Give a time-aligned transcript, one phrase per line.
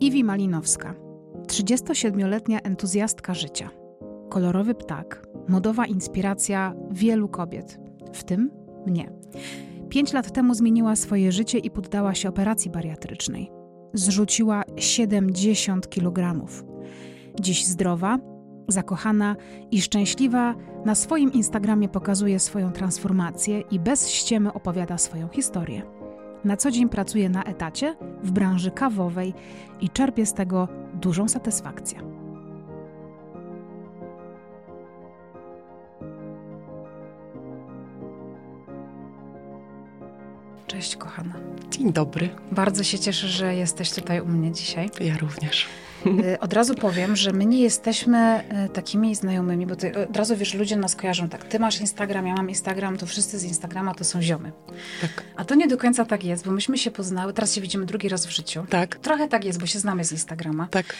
[0.00, 0.94] Iwi Malinowska,
[1.46, 3.70] 37-letnia entuzjastka życia,
[4.28, 7.78] kolorowy ptak, modowa inspiracja wielu kobiet,
[8.12, 8.50] w tym
[8.86, 9.12] mnie.
[9.88, 13.50] Pięć lat temu zmieniła swoje życie i poddała się operacji bariatrycznej.
[13.94, 16.46] Zrzuciła 70 kg.
[17.40, 18.18] Dziś zdrowa,
[18.68, 19.36] zakochana
[19.70, 20.54] i szczęśliwa
[20.84, 25.97] na swoim Instagramie pokazuje swoją transformację i bez ściemy opowiada swoją historię.
[26.44, 29.34] Na co dzień pracuje na etacie w branży kawowej
[29.80, 32.00] i czerpie z tego dużą satysfakcję.
[40.66, 41.34] Cześć, kochana.
[41.70, 42.28] Dzień dobry.
[42.52, 44.90] Bardzo się cieszę, że jesteś tutaj u mnie dzisiaj.
[45.00, 45.66] Ja również.
[46.06, 50.36] Y, od razu powiem, że my nie jesteśmy y, takimi znajomymi, bo ty, od razu
[50.36, 53.94] wiesz, ludzie nas kojarzą tak, ty masz Instagram, ja mam Instagram, to wszyscy z Instagrama
[53.94, 54.52] to są ziomy.
[55.00, 55.24] Tak.
[55.36, 58.08] A to nie do końca tak jest, bo myśmy się poznały, teraz się widzimy drugi
[58.08, 58.66] raz w życiu.
[58.68, 58.96] Tak.
[58.96, 60.68] Trochę tak jest, bo się znamy z Instagrama.
[60.70, 60.94] Tak.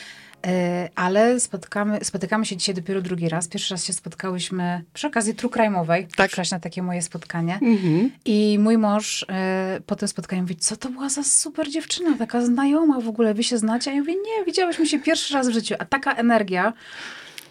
[0.46, 3.48] E, ale spotkamy, spotykamy się dzisiaj dopiero drugi raz.
[3.48, 6.06] Pierwszy raz się spotkałyśmy przy okazji True Crime'owej.
[6.16, 6.26] Tak.
[6.26, 7.58] Przyszłaś na takie moje spotkanie.
[7.62, 8.10] Mhm.
[8.24, 12.40] I mój mąż e, po tym spotkaniu mówi, co to była za super dziewczyna, taka
[12.40, 13.90] znajoma w ogóle, wy się znacie?
[13.90, 15.74] A ja mówię, nie, widziałyśmy się pierwszy raz w życiu.
[15.78, 16.72] A taka energia,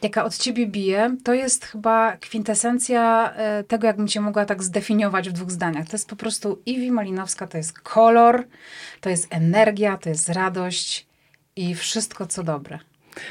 [0.01, 5.29] jaka od ciebie bije, to jest chyba kwintesencja e, tego, jakbym cię mogła tak zdefiniować
[5.29, 5.87] w dwóch zdaniach.
[5.87, 8.47] To jest po prostu Iwi Malinowska, to jest kolor,
[9.01, 11.06] to jest energia, to jest radość
[11.57, 12.79] i wszystko, co dobre.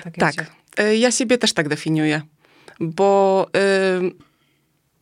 [0.04, 0.16] Tak.
[0.16, 0.34] Tak.
[0.76, 2.22] E, Ja siebie też tak definiuję,
[2.80, 3.46] bo.
[3.98, 4.26] ym,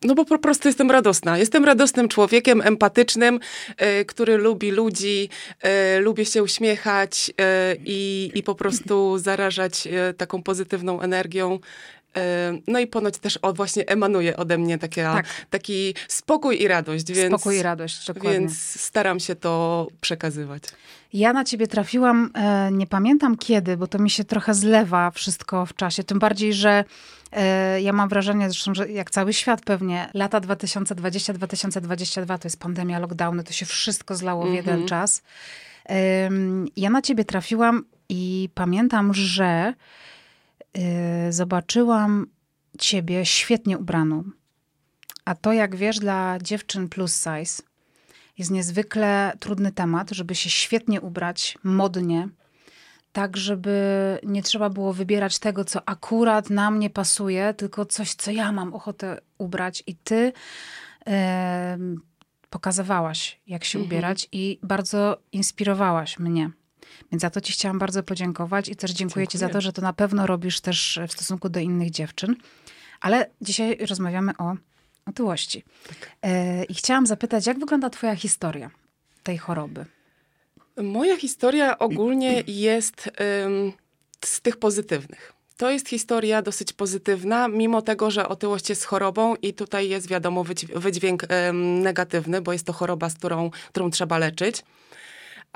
[0.03, 1.37] No bo po prostu jestem radosna.
[1.37, 3.39] Jestem radosnym człowiekiem, empatycznym,
[3.77, 5.29] e, który lubi ludzi,
[5.61, 11.59] e, lubię się uśmiechać e, i, i po prostu zarażać e, taką pozytywną energią.
[12.67, 15.25] No i ponoć też o, właśnie emanuje ode mnie takie, Tak.
[15.49, 18.31] taki spokój i radość, więc, Spokój i radość, dokładnie.
[18.39, 20.63] więc staram się to przekazywać.
[21.13, 25.65] Ja na ciebie trafiłam, e, nie pamiętam kiedy, bo to mi się trochę zlewa wszystko
[25.65, 26.03] w czasie.
[26.03, 26.83] Tym bardziej, że
[27.31, 32.99] e, ja mam wrażenie, zresztą, że jak cały świat pewnie, lata 2020-2022 to jest pandemia,
[32.99, 35.21] lockdowny, to się wszystko zlało w jeden czas.
[35.85, 39.73] Em, ja na ciebie trafiłam i pamiętam, że
[41.29, 42.27] zobaczyłam
[42.79, 44.23] ciebie świetnie ubraną.
[45.25, 47.63] A to, jak wiesz, dla dziewczyn plus size
[48.37, 52.29] jest niezwykle trudny temat, żeby się świetnie ubrać, modnie,
[53.11, 58.31] tak, żeby nie trzeba było wybierać tego, co akurat na mnie pasuje, tylko coś, co
[58.31, 59.83] ja mam ochotę ubrać.
[59.87, 60.33] I ty
[62.49, 66.51] pokazywałaś, jak się ubierać i bardzo inspirowałaś mnie.
[67.11, 69.53] Więc za to ci chciałam bardzo podziękować i też dziękuję, ci za Dziękuję.
[69.53, 72.35] to, że to na pewno robisz też w stosunku do innych dziewczyn.
[73.01, 74.55] Ale dzisiaj rozmawiamy o
[75.05, 75.63] otyłości.
[76.21, 78.69] E, I chciałam zapytać, jak wygląda twoja historia
[79.23, 79.85] tej choroby?
[80.77, 83.09] Moja historia ogólnie jest
[83.45, 83.73] ym,
[84.25, 85.33] z tych pozytywnych.
[85.57, 90.43] To jest historia dosyć pozytywna, mimo tego, że otyłość jest chorobą i tutaj jest wiadomo
[90.43, 94.63] wydź- wydźwięk ym, negatywny, bo jest to choroba, z którą, którą trzeba leczyć.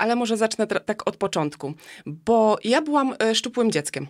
[0.00, 1.74] Ale może zacznę tak od początku,
[2.06, 4.06] bo ja byłam e, szczupłym dzieckiem.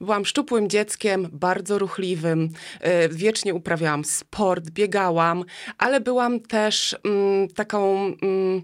[0.00, 2.48] Byłam szczupłym dzieckiem, bardzo ruchliwym,
[2.80, 5.44] e, wiecznie uprawiałam sport, biegałam,
[5.78, 8.62] ale byłam też mm, taką mm,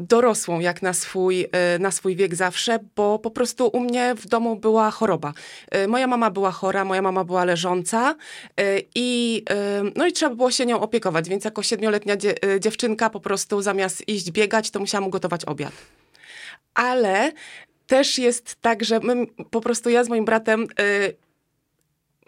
[0.00, 4.26] dorosłą jak na swój, e, na swój wiek zawsze, bo po prostu u mnie w
[4.26, 5.32] domu była choroba.
[5.70, 8.14] E, Moja mama była chora, moja mama była leżąca
[8.56, 9.44] e, i,
[9.96, 14.08] no i trzeba było się nią opiekować, więc jako siedmioletnia dzie- dziewczynka po prostu zamiast
[14.08, 15.72] iść biegać, to musiałam ugotować obiad.
[16.74, 17.32] Ale
[17.86, 20.66] też jest tak, że my po prostu ja z moim bratem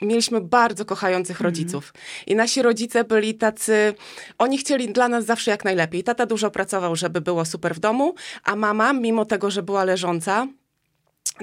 [0.03, 1.95] mieliśmy bardzo kochających rodziców.
[2.27, 3.95] I nasi rodzice byli tacy,
[4.39, 6.05] oni chcieli dla nas zawsze jak najlepiej.
[6.05, 10.47] Tata dużo pracował, żeby było super w domu, a mama, mimo tego, że była leżąca,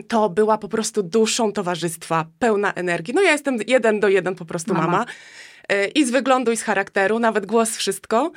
[0.07, 3.13] to była po prostu duszą towarzystwa, pełna energii.
[3.13, 4.87] No ja jestem jeden do jeden po prostu Mama.
[4.87, 5.05] mama.
[5.69, 8.31] E, I z wyglądu, i z charakteru, nawet głos, wszystko.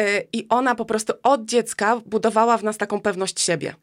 [0.00, 3.74] E, I ona po prostu od dziecka budowała w nas taką pewność siebie.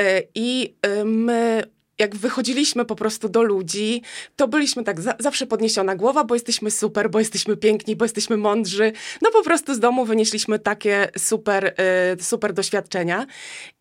[0.00, 0.74] E, I
[1.04, 1.62] my,
[1.98, 4.02] jak wychodziliśmy po prostu do ludzi,
[4.36, 8.36] to byliśmy tak za, zawsze podniesiona głowa, bo jesteśmy super, bo jesteśmy piękni, bo jesteśmy
[8.36, 8.92] mądrzy.
[9.22, 13.26] No po prostu z domu wynieśliśmy takie super, e, super doświadczenia.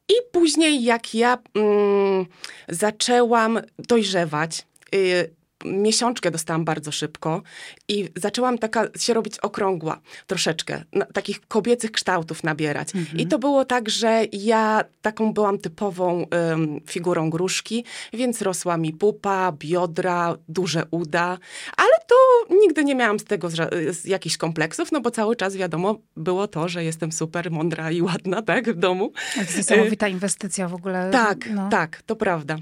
[0.09, 2.25] I później, jak ja mm,
[2.69, 4.65] zaczęłam dojrzewać,
[4.95, 5.29] y,
[5.65, 7.41] miesiączkę dostałam bardzo szybko
[7.87, 12.89] i zaczęłam taka się robić okrągła troszeczkę, na, takich kobiecych kształtów nabierać.
[13.17, 18.93] I to było tak, że ja taką byłam typową ym, figurą gruszki, więc rosła mi
[18.93, 21.37] pupa, biodra, duże uda,
[21.77, 22.15] ale to
[22.55, 26.69] nigdy nie miałam z tego z, jakichś kompleksów, no bo cały czas wiadomo było to,
[26.69, 29.11] że jestem super mądra i ładna, tak, w domu.
[29.35, 31.09] To jest niesamowita inwestycja w ogóle.
[31.11, 31.69] Tak, no.
[31.69, 32.57] tak, to prawda.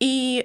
[0.00, 0.44] I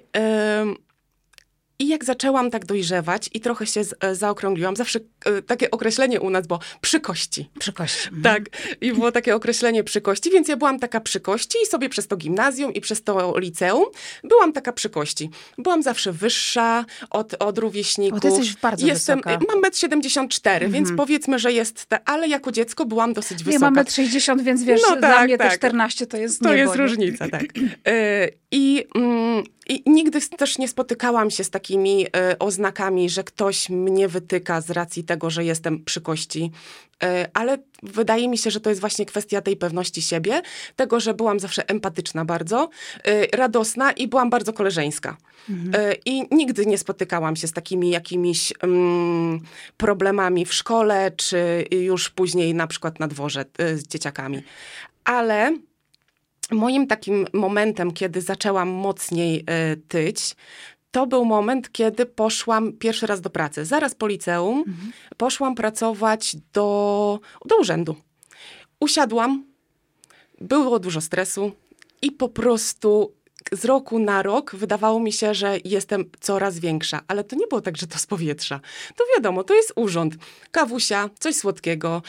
[1.80, 6.22] i jak zaczęłam tak dojrzewać i trochę się z, e, zaokrągliłam, zawsze e, takie określenie
[6.22, 7.50] u nas było przykości.
[7.60, 8.07] Przykości.
[8.07, 8.24] Mhm.
[8.24, 8.44] Tak.
[8.81, 12.74] I było takie określenie przykości, więc ja byłam taka przykości i sobie przez to gimnazjum
[12.74, 13.86] i przez to liceum
[14.24, 15.30] byłam taka przykości.
[15.57, 18.18] Byłam zawsze wyższa od, od rówieśników.
[18.18, 19.45] O, ty jesteś bardzo Jestem, wysoka.
[19.48, 20.98] Mam 1,74 m, więc mhm.
[20.98, 23.66] powiedzmy, że jest, ta, ale jako dziecko byłam dosyć wysoka.
[23.66, 25.51] Ja mam 1,60 m, więc wiesz, no, tak, dla mnie tak.
[25.51, 27.44] te 14 to jest To niebo, jest różnica, tak.
[27.88, 28.88] E, I...
[28.96, 34.62] Mm, i nigdy też nie spotykałam się z takimi y, oznakami, że ktoś mnie wytyka
[34.62, 36.52] z racji tego, że jestem przy kości.
[37.04, 40.42] Y, ale wydaje mi się, że to jest właśnie kwestia tej pewności siebie,
[40.75, 42.69] tego, że byłam zawsze empatyczna bardzo,
[43.07, 45.18] y, radosna i byłam bardzo koleżeńska.
[45.50, 45.94] Mhm.
[46.06, 49.40] I nigdy nie spotykałam się z takimi jakimiś mm,
[49.78, 54.44] problemami w szkole, czy już później na przykład na dworze z dzieciakami.
[55.04, 55.52] Ale
[56.51, 60.36] moim takim momentem, kiedy zaczęłam mocniej y, tyć,
[60.92, 63.65] to był moment, kiedy poszłam pierwszy raz do pracy.
[63.65, 64.92] Zaraz po liceum mhm.
[65.18, 67.95] poszłam pracować do, do urzędu.
[68.80, 69.45] Usiadłam,
[70.42, 71.51] było dużo stresu
[72.01, 73.13] i po prostu
[73.51, 77.62] z roku na rok wydawało mi się, że jestem coraz większa, ale to nie było
[77.62, 78.59] tak, że to z powietrza.
[78.95, 80.15] To wiadomo, to jest urząd.
[80.51, 82.01] Kawusia, coś słodkiego.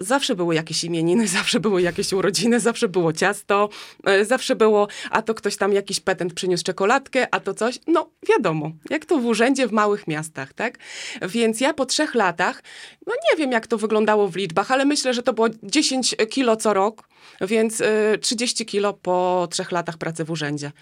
[0.00, 3.68] Zawsze były jakieś imieniny, zawsze były jakieś urodziny, zawsze było ciasto,
[4.04, 7.78] e, zawsze było, a to ktoś tam jakiś petent przyniósł czekoladkę, a to coś.
[7.86, 10.78] No wiadomo, jak to w urzędzie w małych miastach, tak?
[11.22, 12.62] Więc ja po trzech latach,
[13.06, 16.56] no nie wiem jak to wyglądało w liczbach, ale myślę, że to było 10 kilo
[16.56, 20.72] co rok, więc y, 30 kilo po trzech latach pracy w urzędzie.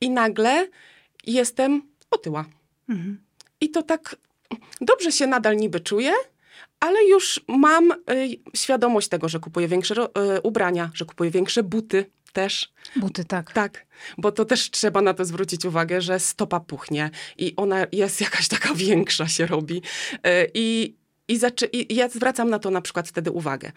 [0.00, 0.68] I nagle
[1.26, 2.44] jestem otyła.
[2.88, 3.20] Mhm.
[3.60, 4.16] I to tak
[4.80, 6.12] dobrze się nadal niby czuję,
[6.80, 7.96] ale już mam y,
[8.56, 12.72] świadomość tego, że kupuję większe y, ubrania, że kupuję większe buty też.
[12.96, 13.52] Buty, tak.
[13.52, 13.86] Tak,
[14.18, 18.48] bo to też trzeba na to zwrócić uwagę, że stopa puchnie i ona jest jakaś
[18.48, 19.82] taka większa się robi.
[20.26, 20.50] Y,
[21.30, 21.40] I,
[21.72, 23.72] i, i ja zwracam na to na przykład wtedy uwagę.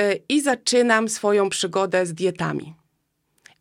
[0.00, 2.74] Y, I zaczynam swoją przygodę z dietami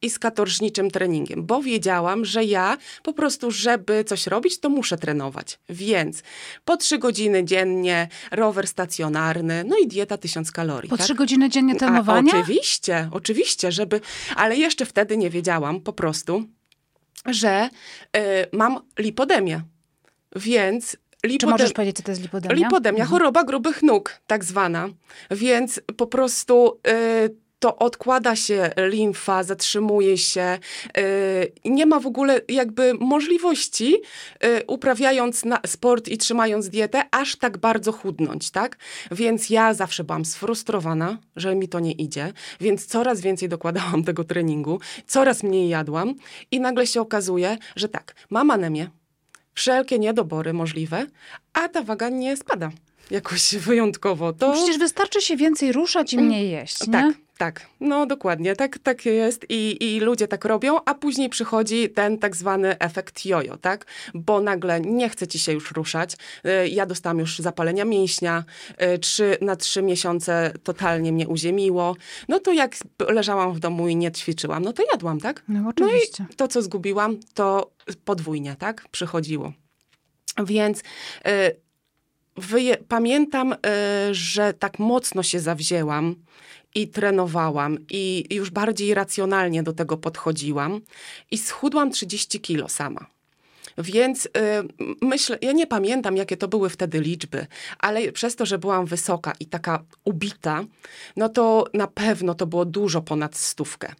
[0.04, 4.98] i z katorżniczym treningiem, bo wiedziałam, że ja po prostu, żeby coś robić, to muszę
[4.98, 5.60] trenować.
[5.70, 6.24] Więc
[6.66, 10.90] po trzy godziny dziennie rower stacjonarny, no i dieta tysiąc kalorii.
[10.90, 11.18] Po trzy tak?
[11.18, 12.34] godziny dziennie trenowania?
[12.34, 14.02] A, oczywiście, oczywiście, żeby,
[14.36, 16.44] ale jeszcze wtedy nie wiedziałam po prostu,
[17.26, 17.70] że
[18.18, 18.20] y,
[18.52, 19.62] mam lipodemię.
[20.36, 21.40] Więc Lipodem...
[21.40, 22.56] Czy możesz powiedzieć, co to jest lipodemia?
[22.56, 23.10] Lipodemia, mhm.
[23.10, 24.90] choroba grubych nóg, tak zwana.
[25.31, 30.60] Więc po prostu y, to odkłada się limfa, zatrzymuje się.
[30.98, 33.96] Y, nie ma w ogóle jakby możliwości,
[34.44, 38.78] y, uprawiając sport i trzymając dietę, aż tak bardzo chudnąć, tak?
[39.12, 44.24] Więc ja zawsze byłam sfrustrowana, że mi to nie idzie, więc coraz więcej dokładałam tego
[44.24, 46.16] treningu, coraz mniej jadłam
[46.52, 48.90] i nagle się okazuje, że tak, mam anemię,
[49.54, 51.06] wszelkie niedobory możliwe,
[51.54, 52.72] a ta waga nie spada
[53.12, 54.34] jakoś wyjątkowo.
[54.34, 54.48] To...
[54.48, 56.94] No przecież wystarczy się więcej ruszać i mniej jeść, nie?
[56.94, 61.90] Tak, tak, no dokładnie, tak, tak jest I, i ludzie tak robią, a później przychodzi
[61.90, 63.86] ten tak zwany efekt jojo, tak?
[64.14, 66.16] Bo nagle nie chce ci się już ruszać.
[66.46, 68.44] Y, ja dostałam już zapalenia mięśnia,
[68.96, 71.96] y, trzy, na trzy miesiące totalnie mnie uziemiło.
[72.28, 72.76] No to jak
[73.10, 75.44] leżałam w domu i nie ćwiczyłam, no to jadłam, tak?
[75.48, 76.24] No oczywiście.
[76.24, 77.72] No i to, co zgubiłam, to
[78.06, 78.86] podwójnie, tak?
[78.92, 79.54] Przychodziło.
[80.46, 80.80] Więc
[81.28, 81.63] y,
[82.88, 83.58] pamiętam, y,
[84.12, 86.16] że tak mocno się zawzięłam
[86.75, 90.82] i trenowałam i już bardziej racjonalnie do tego podchodziłam
[91.32, 93.06] i schudłam 30 kilo sama.
[93.77, 94.30] Więc y,
[95.01, 97.48] myślę, ja nie pamiętam, jakie to były wtedy liczby,
[97.80, 100.63] ale przez to, że byłam wysoka i taka ubita,
[101.15, 103.94] no to na pewno to było dużo ponad stówkę.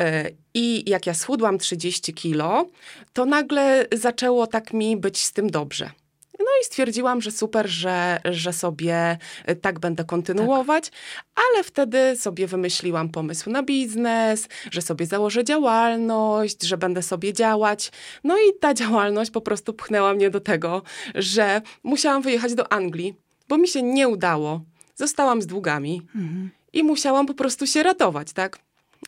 [0.00, 2.66] Y, I jak ja schudłam 30 kilo,
[3.12, 5.90] to nagle zaczęło tak mi być z tym dobrze.
[6.38, 9.18] No i stwierdziłam, że super, że, że sobie
[9.50, 11.00] y, tak będę kontynuować, tak.
[11.34, 17.92] ale wtedy sobie wymyśliłam pomysł na biznes, że sobie założę działalność, że będę sobie działać.
[18.24, 20.82] No i ta działalność po prostu pchnęła mnie do tego,
[21.14, 23.14] że musiałam wyjechać do Anglii,
[23.48, 24.60] bo mi się nie udało.
[24.94, 26.50] Zostałam z długami mhm.
[26.72, 28.58] i musiałam po prostu się ratować, tak?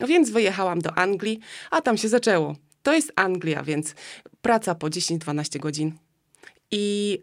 [0.00, 2.56] Więc wyjechałam do Anglii, a tam się zaczęło.
[2.82, 3.94] To jest Anglia, więc
[4.42, 5.92] praca po 10-12 godzin
[6.70, 7.18] i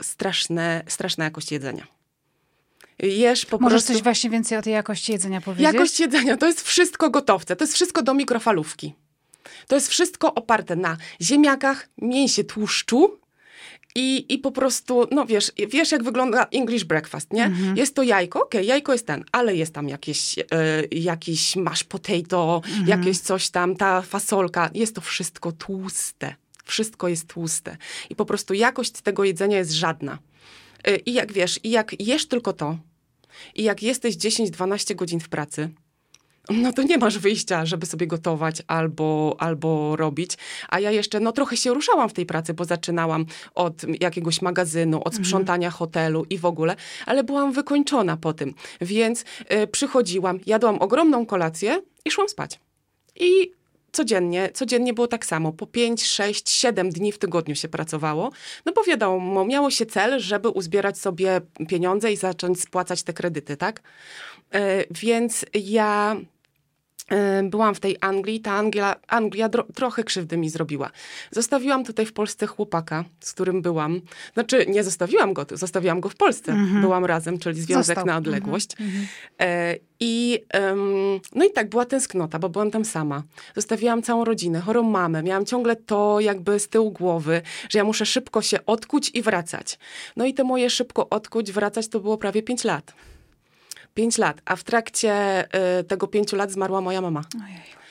[0.00, 1.86] y, straszne, straszna jakość jedzenia.
[2.98, 3.92] Jesz po Możesz prostu...
[3.92, 5.74] coś właśnie więcej o tej jakości jedzenia powiedzieć?
[5.74, 8.94] Jakość jedzenia to jest wszystko gotowce, to jest wszystko do mikrofalówki.
[9.66, 13.18] To jest wszystko oparte na ziemniakach, mięsie tłuszczu
[13.94, 17.44] I, I po prostu, no wiesz, wiesz jak wygląda English breakfast, nie?
[17.44, 17.76] Mhm.
[17.76, 20.44] Jest to jajko, okej, jajko jest ten, ale jest tam jakieś, e,
[20.90, 22.86] jakiś mash potato, Mhm.
[22.88, 24.70] jakieś coś tam, ta fasolka.
[24.74, 26.34] Jest to wszystko tłuste.
[26.64, 27.76] Wszystko jest tłuste.
[28.10, 30.18] I po prostu jakość tego jedzenia jest żadna.
[30.84, 32.78] E, I jak wiesz, i jak jesz tylko to,
[33.54, 35.70] i jak jesteś 10-12 godzin w pracy,
[36.50, 40.38] no to nie masz wyjścia, żeby sobie gotować albo, albo robić.
[40.68, 45.02] A ja jeszcze, no trochę się ruszałam w tej pracy, bo zaczynałam od jakiegoś magazynu,
[45.04, 46.76] od sprzątania hotelu i w ogóle,
[47.06, 48.54] ale byłam wykończona po tym.
[48.80, 49.24] Więc
[49.62, 52.60] y, przychodziłam, jadłam ogromną kolację i szłam spać.
[53.16, 53.52] I
[53.92, 55.52] codziennie, codziennie było tak samo.
[55.52, 58.30] Po 5, 6, 7 dni w tygodniu się pracowało.
[58.66, 63.56] No bo wiadomo, miało się cel, żeby uzbierać sobie pieniądze i zacząć spłacać te kredyty,
[63.56, 63.82] tak?
[64.54, 66.16] E, Więc ja
[67.42, 68.40] byłam w tej Anglii.
[68.40, 70.90] Ta Anglia, Anglia dro, trochę krzywdy mi zrobiła.
[71.30, 74.00] Zostawiłam tutaj w Polsce chłopaka, z którym byłam.
[74.34, 76.56] Znaczy, nie zostawiłam go, zostawiłam go w Polsce.
[76.80, 78.06] Byłam razem, czyli związek Został.
[78.06, 78.70] na odległość.
[79.40, 83.22] E, I em, no i tak, była tęsknota, bo byłam tam sama.
[83.54, 85.22] Zostawiłam całą rodzinę, chorą mamę.
[85.22, 89.78] Miałam ciągle to jakby z tyłu głowy, że ja muszę szybko się odkuć i wracać.
[90.16, 92.92] No i te moje szybko odkuć, wracać to było prawie 5 lat.
[93.94, 95.12] 5 lat, a w trakcie
[95.54, 97.22] e, tego pięciu lat zmarła moja mama.
[97.44, 97.82] Ojej.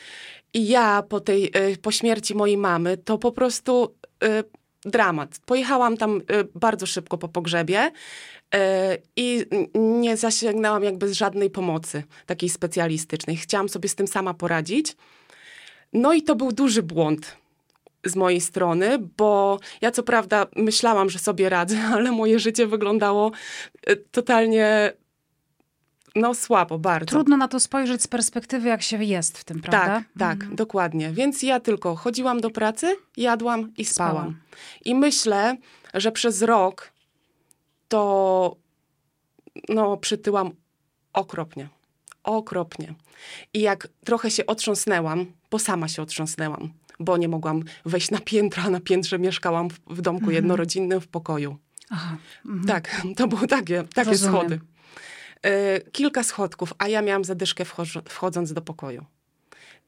[0.54, 4.44] I ja po tej, e, po śmierci mojej mamy, to po prostu e,
[4.86, 5.40] dramat.
[5.46, 7.92] Pojechałam tam e, bardzo szybko po pogrzebie
[8.56, 13.38] e, i nie zasięgnęłam jakby z żadnej pomocy takiej specjalistycznej.
[13.38, 14.96] Chciałam sobie z tym sama poradzić.
[15.94, 17.38] No i to był duży błąd
[18.06, 23.32] z mojej strony, bo ja co prawda myślałam, że sobie radzę, ale moje życie wyglądało
[23.88, 24.94] e, totalnie
[26.16, 27.06] no słabo, bardzo.
[27.06, 29.86] Trudno na to spojrzeć z perspektywy, jak się jest w tym, prawda?
[29.88, 31.12] Tak, tak, dokładnie.
[31.12, 34.14] Więc ja tylko chodziłam do pracy, jadłam i spałam.
[34.14, 34.40] Spałam.
[34.86, 35.58] I myślę,
[35.94, 36.92] że przez rok
[37.88, 38.56] to
[39.70, 40.52] no, przytyłam
[41.14, 41.70] okropnie.
[42.24, 42.94] Okropnie.
[43.54, 48.64] I jak trochę się otrząsnęłam, bo sama się otrząsnęłam, bo nie mogłam wejść na piętro,
[48.64, 51.58] a na piętrze mieszkałam w, w domku jednorodzinnym w pokoju.
[51.90, 52.18] Aha.
[52.46, 52.66] Mhm.
[52.66, 54.36] Tak, to były takie, takie Rozumiem.
[54.36, 54.60] schody.
[55.46, 59.06] E, kilka schodków, a ja miałam zadyszkę wchodz- wchodząc do pokoju.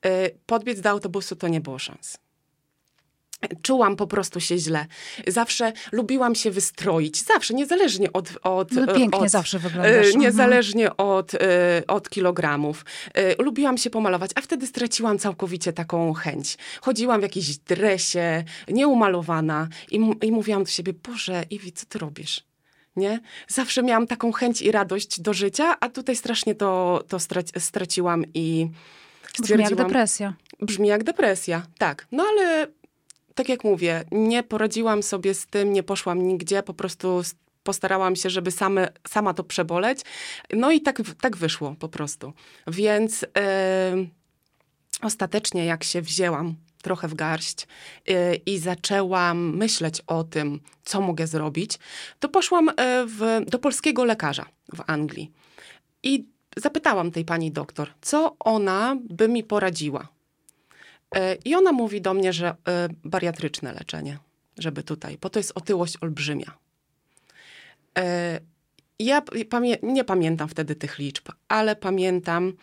[0.05, 2.17] E, podbiec do autobusu to nie było szans.
[3.61, 4.85] Czułam po prostu się źle.
[5.27, 7.23] Zawsze lubiłam się wystroić.
[7.23, 8.29] Zawsze, niezależnie od...
[8.41, 10.05] od No, pięknie od, zawsze e, wyglądasz.
[10.05, 10.19] Mhm.
[10.21, 11.39] Niezależnie od, e,
[11.87, 12.85] od kilogramów.
[13.39, 16.57] Lubiłam się pomalować, a wtedy straciłam całkowicie taką chęć.
[16.81, 22.43] Chodziłam w jakiejś dresie, nieumalowana i, i mówiłam do siebie, Boże, Iwi, co ty robisz?
[22.95, 23.19] Nie?
[23.47, 28.25] Zawsze miałam taką chęć i radość do życia, a tutaj strasznie to, to strac- straciłam
[28.33, 29.87] i Brzmi jak stwierdziłam...
[29.87, 30.33] depresja.
[30.59, 32.07] Brzmi jak depresja, tak.
[32.11, 32.67] No ale
[33.35, 37.21] tak jak mówię, nie poradziłam sobie z tym, nie poszłam nigdzie, po prostu
[37.63, 39.99] postarałam się, żeby same, sama to przeboleć.
[40.53, 42.33] No i tak, tak wyszło po prostu.
[42.67, 44.09] Więc em,
[45.01, 47.67] ostatecznie jak się wzięłam trochę w garść
[48.09, 51.79] y, i zaczęłam myśleć o tym, co mogę zrobić,
[52.19, 52.73] to poszłam y,
[53.05, 55.31] w, do polskiego lekarza w Anglii.
[56.03, 56.25] I
[56.57, 60.07] zapytałam tej pani doktor, co ona by mi poradziła.
[61.15, 62.55] E, I ona mówi do mnie, że
[63.03, 64.17] bariatryczne leczenie,
[64.57, 66.51] żeby tutaj, bo to jest otyłość olbrzymia.
[68.99, 72.53] Ja pamię nie pamiętam wtedy tych liczb, ale pamiętam,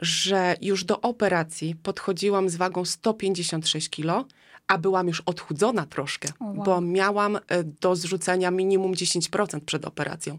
[0.00, 4.28] że już do operacji podchodziłam z wagą 156 kg,
[4.70, 6.54] a byłam już odchudzona troszkę, wow.
[6.54, 10.38] bo miałam e, do zrzucenia minimum 10% przed operacją.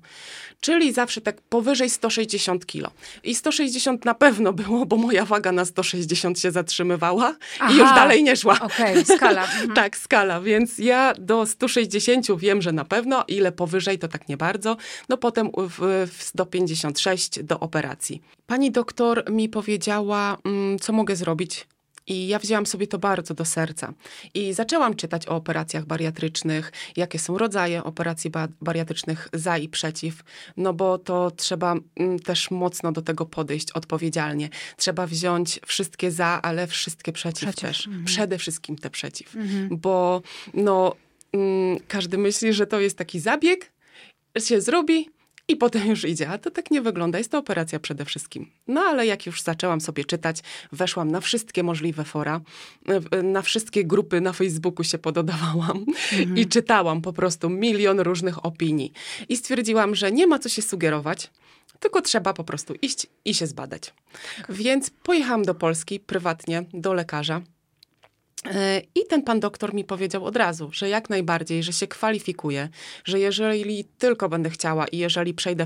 [0.61, 2.91] Czyli zawsze tak powyżej 160 kg.
[3.23, 7.73] I 160 na pewno było, bo moja waga na 160 się zatrzymywała Aha.
[7.73, 8.59] i już dalej nie szła.
[8.59, 9.41] Okej, skala.
[9.51, 9.73] Mhm.
[9.73, 14.37] Tak, skala, więc ja do 160 wiem, że na pewno, ile powyżej to tak nie
[14.37, 14.77] bardzo.
[15.09, 18.21] No potem w, w, do 56 do operacji.
[18.47, 21.67] Pani doktor mi powiedziała, mm, co mogę zrobić.
[22.11, 23.93] I ja wzięłam sobie to bardzo do serca.
[24.33, 30.23] I zaczęłam czytać o operacjach bariatrycznych, jakie są rodzaje operacji ba- bariatrycznych za i przeciw,
[30.57, 34.49] no bo to trzeba mm, też mocno do tego podejść odpowiedzialnie.
[34.77, 37.87] Trzeba wziąć wszystkie za, ale wszystkie przeciw, Przeciw, też.
[37.87, 38.05] mhm.
[38.05, 39.77] Przede wszystkim te przeciw Mhm.
[39.77, 40.21] bo
[40.53, 40.95] no,
[41.33, 43.71] mm, każdy myśli, że to jest taki zabieg,
[44.39, 45.09] się zrobi
[45.51, 46.29] i potem już idzie.
[46.29, 47.17] A to tak nie wygląda.
[47.17, 48.51] Jest to operacja przede wszystkim.
[48.67, 50.39] No ale jak już zaczęłam sobie czytać,
[50.71, 52.41] weszłam na wszystkie możliwe fora,
[53.23, 55.85] na wszystkie grupy na Facebooku się pododawałam
[56.35, 58.93] i czytałam po prostu milion różnych opinii.
[59.29, 61.31] I stwierdziłam, że nie ma co się sugerować,
[61.79, 63.93] tylko trzeba po prostu iść i się zbadać.
[64.49, 67.41] Więc pojechałam do Polski prywatnie, do lekarza.
[68.45, 72.69] E, I ten pan doktor mi powiedział od razu, że jak najbardziej, że się kwalifikuje,
[73.05, 75.65] że jeżeli tylko będę chciała i jeżeli przejdę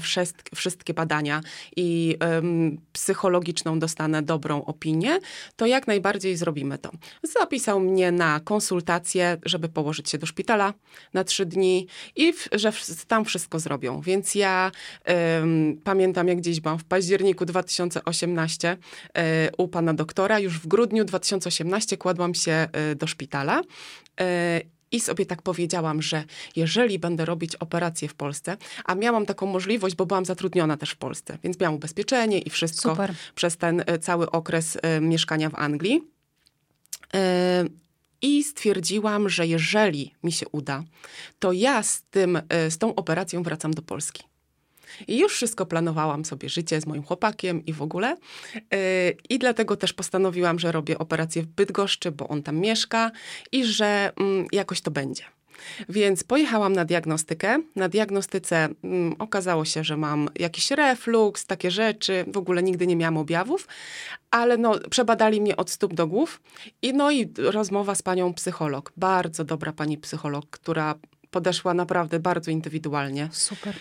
[0.56, 1.42] wszystkie badania
[1.76, 5.20] i um, psychologiczną dostanę dobrą opinię,
[5.56, 6.92] to jak najbardziej zrobimy to.
[7.24, 10.74] Zapisał mnie na konsultację, żeby położyć się do szpitala
[11.14, 14.02] na trzy dni i w, że w, tam wszystko zrobią.
[14.02, 14.72] Więc ja
[15.08, 19.26] um, pamiętam, jak gdzieś byłam w październiku 2018 um,
[19.58, 23.62] u pana doktora, już w grudniu 2018 kładłam się Y, do szpitala.
[23.62, 24.24] Y,
[24.92, 26.24] I sobie tak powiedziałam, że
[26.56, 30.98] jeżeli będę robić operację w Polsce, a miałam taką możliwość, bo byłam zatrudniona też w
[30.98, 33.14] Polsce, więc miałam ubezpieczenie i wszystko Super.
[33.36, 36.02] przez ten y, cały okres mieszkania w Anglii.
[38.22, 40.84] I stwierdziłam, że jeżeli mi się uda,
[41.40, 44.24] to ja z, tym, z tą operacją wracam do Polski.
[45.08, 48.18] I już wszystko planowałam sobie życie z moim chłopakiem i w ogóle.
[48.56, 53.12] Y, I dlatego też postanowiłam, że robię operację w Bydgoszczy, bo on tam mieszka
[53.52, 55.24] i że mm, jakoś to będzie.
[55.90, 57.62] Więc pojechałam na diagnostykę.
[57.76, 62.26] Na diagnostyce mm, okazało się, że mam jakiś refluks, takie rzeczy.
[62.28, 63.68] W ogóle nigdy nie miałam objawów,
[64.32, 66.42] ale no, przebadali mnie od stóp do głów.
[66.82, 68.94] I no i rozmowa z panią psycholog.
[68.98, 70.96] Bardzo dobra pani psycholog, która
[71.32, 73.30] podeszła naprawdę bardzo indywidualnie.
[73.32, 73.76] Super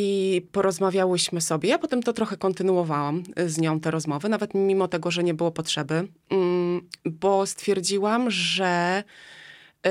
[0.00, 1.68] i porozmawiałyśmy sobie.
[1.68, 5.34] Ja potem to trochę kontynuowałam y, z nią te rozmowy, nawet mimo tego, że nie
[5.34, 9.04] było potrzeby, mm, bo stwierdziłam, że
[9.86, 9.90] y,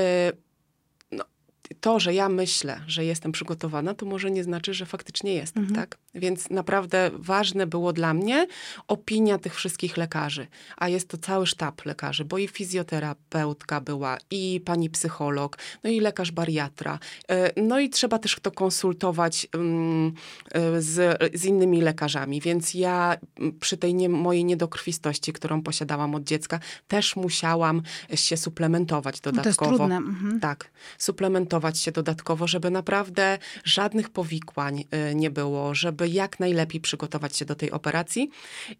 [1.80, 5.80] to, że ja myślę, że jestem przygotowana, to może nie znaczy, że faktycznie jestem, mhm.
[5.80, 5.98] tak?
[6.18, 8.46] Więc naprawdę ważne było dla mnie
[8.88, 10.46] opinia tych wszystkich lekarzy.
[10.76, 16.00] A jest to cały sztab lekarzy, bo i fizjoterapeutka była, i pani psycholog, no i
[16.00, 16.98] lekarz bariatra.
[17.28, 20.12] E, no i trzeba też to konsultować mm,
[20.52, 22.40] e, z, z innymi lekarzami.
[22.40, 23.16] Więc ja
[23.60, 27.82] przy tej nie, mojej niedokrwistości, którą posiadałam od dziecka, też musiałam
[28.14, 29.42] się suplementować dodatkowo.
[29.42, 29.96] To jest trudne.
[29.96, 30.40] Mhm.
[30.40, 35.74] Tak, suplementować się dodatkowo, żeby naprawdę żadnych powikłań y, nie było,
[36.08, 38.30] jak najlepiej przygotować się do tej operacji.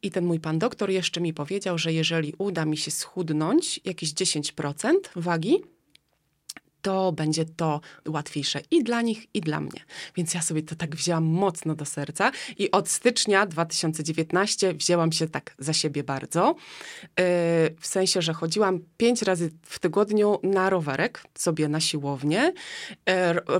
[0.02, 4.14] I ten mój pan doktor jeszcze mi powiedział, że jeżeli uda mi się schudnąć jakieś
[4.14, 5.62] 10% wagi,
[6.82, 9.84] to będzie to łatwiejsze i dla nich, i dla mnie.
[10.16, 15.28] Więc ja sobie to tak wzięłam mocno do serca i od stycznia 2019 wzięłam się
[15.28, 16.54] tak za siebie bardzo.
[17.02, 17.06] Yy,
[17.80, 22.52] w sensie, że chodziłam pięć razy w tygodniu na rowerek, sobie na siłownię.
[23.06, 23.14] Yy,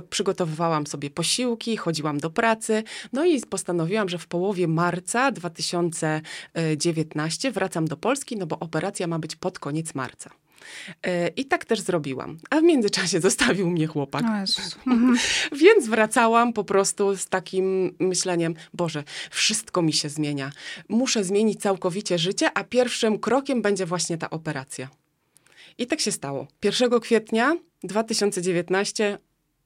[0.09, 2.83] przygotowywałam sobie posiłki, chodziłam do pracy.
[3.13, 9.19] No i postanowiłam, że w połowie marca 2019 wracam do Polski, no bo operacja ma
[9.19, 10.29] być pod koniec marca.
[11.03, 12.37] E, I tak też zrobiłam.
[12.49, 14.23] A w międzyczasie zostawił mnie chłopak.
[15.61, 20.51] Więc wracałam po prostu z takim myśleniem, Boże, wszystko mi się zmienia.
[20.89, 24.89] Muszę zmienić całkowicie życie, a pierwszym krokiem będzie właśnie ta operacja.
[25.77, 26.47] I tak się stało.
[26.63, 29.17] 1 kwietnia 2019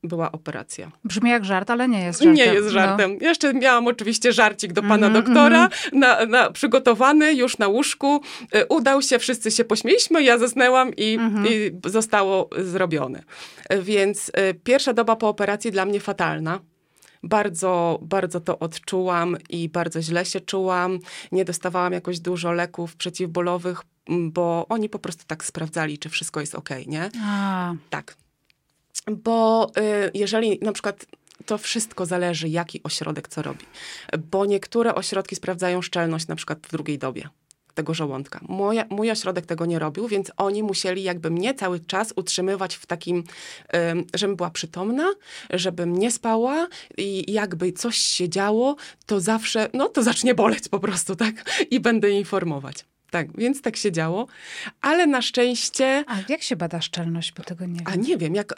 [0.03, 0.91] była operacja.
[1.03, 2.35] Brzmi jak żart, ale nie jest żartem.
[2.35, 2.71] Nie jest no.
[2.71, 3.17] żartem.
[3.21, 3.27] No.
[3.27, 5.93] Jeszcze miałam oczywiście żarcik do pana mm -hmm, doktora, mm -hmm.
[5.93, 8.21] na, na, przygotowany już na łóżku.
[8.55, 11.47] Y, udał się, wszyscy się pośmieliśmy, ja zasnęłam i, mm -hmm.
[11.51, 13.23] i zostało zrobione.
[13.81, 16.59] Więc y, pierwsza doba po operacji dla mnie fatalna
[17.23, 20.99] bardzo, bardzo to odczułam i bardzo źle się czułam.
[21.31, 26.55] Nie dostawałam jakoś dużo leków przeciwbólowych, bo oni po prostu tak sprawdzali, czy wszystko jest
[26.55, 27.09] ok, nie?
[27.23, 27.73] A.
[27.89, 28.15] Tak
[29.11, 31.05] bo y, jeżeli na przykład
[31.45, 33.65] to wszystko zależy, jaki ośrodek co robi.
[34.31, 37.29] Bo niektóre ośrodki sprawdzają szczelność na przykład w drugiej dobie
[37.73, 38.39] tego żołądka.
[38.41, 42.85] Moja, mój ośrodek tego nie robił, więc oni musieli jakby mnie cały czas utrzymywać w
[42.85, 43.23] takim,
[44.13, 45.13] żebym była przytomna,
[45.49, 48.75] żebym nie spała i jakby coś się działo,
[49.05, 51.65] to zawsze, no to zacznie boleć po prostu, tak?
[51.71, 52.85] I będę informować.
[53.13, 54.27] Tak, więc tak się działo,
[54.81, 56.03] ale na szczęście...
[56.07, 57.83] A jak się bada szczelność, bo tego nie wiem.
[57.85, 58.53] A nie wiem, jak,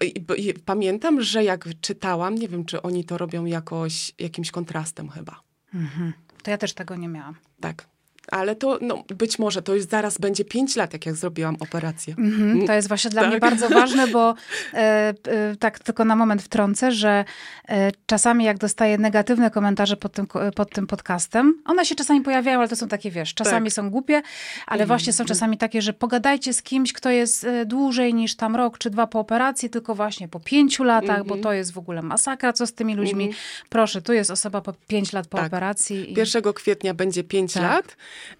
[0.65, 5.41] pamiętam, że jak czytałam, nie wiem, czy oni to robią jakoś, jakimś kontrastem chyba.
[5.73, 6.13] Mhm.
[6.43, 7.35] To ja też tego nie miałam.
[7.59, 7.87] Tak
[8.31, 12.15] ale to no, być może to już zaraz będzie pięć lat, jak, jak zrobiłam operację.
[12.15, 13.31] Mm-hmm, to jest właśnie dla tak.
[13.31, 14.35] mnie bardzo ważne, bo
[14.73, 17.25] e, e, tak tylko na moment wtrącę, że
[17.69, 22.59] e, czasami jak dostaję negatywne komentarze pod tym, pod tym podcastem, one się czasami pojawiają,
[22.59, 23.73] ale to są takie, wiesz, czasami tak.
[23.73, 24.21] są głupie,
[24.67, 24.87] ale mm-hmm.
[24.87, 28.77] właśnie są czasami takie, że pogadajcie z kimś, kto jest e, dłużej niż tam rok
[28.77, 31.27] czy dwa po operacji, tylko właśnie po pięciu latach, mm-hmm.
[31.27, 33.25] bo to jest w ogóle masakra, co z tymi ludźmi.
[33.25, 33.43] Mhm.
[33.69, 35.47] Proszę, tu jest osoba po pięć lat po tak.
[35.47, 36.11] operacji.
[36.11, 36.13] I...
[36.13, 37.63] 1 kwietnia będzie pięć tak.
[37.63, 37.97] lat.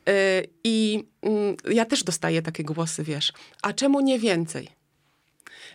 [0.10, 4.70] Y, I mm, ja też dostaję takie głosy, wiesz, a czemu nie więcej?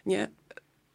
[0.06, 0.30] Nie?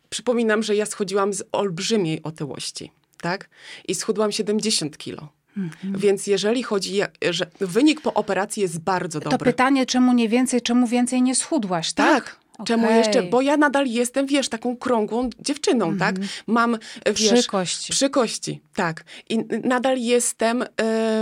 [0.09, 2.91] Przypominam, że ja schodziłam z olbrzymiej otyłości,
[3.21, 3.49] tak?
[3.87, 5.29] I schudłam 70 kilo.
[5.57, 5.97] Mhm.
[5.97, 6.99] Więc jeżeli chodzi,
[7.31, 9.37] że wynik po operacji jest bardzo dobry.
[9.37, 12.23] To pytanie, czemu nie więcej, czemu więcej nie schudłaś, tak?
[12.23, 12.97] Tak, Czemu Okej.
[12.97, 13.23] jeszcze?
[13.23, 16.15] Bo ja nadal jestem, wiesz, taką krągłą dziewczyną, tak?
[16.47, 16.79] Mam, e,
[17.13, 17.33] wiesz...
[17.33, 17.91] Przy kości.
[17.93, 19.03] Przy kości, tak.
[19.29, 20.67] I nadal jestem e,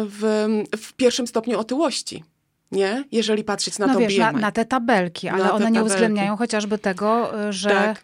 [0.05, 2.23] w, w pierwszym stopniu otyłości,
[2.71, 3.03] nie?
[3.11, 5.85] Jeżeli patrzeć na no to wiesz, na, na te tabelki, ale Na one nie tabelki.
[5.93, 8.03] uwzględniają chociażby tego, y, że Tak.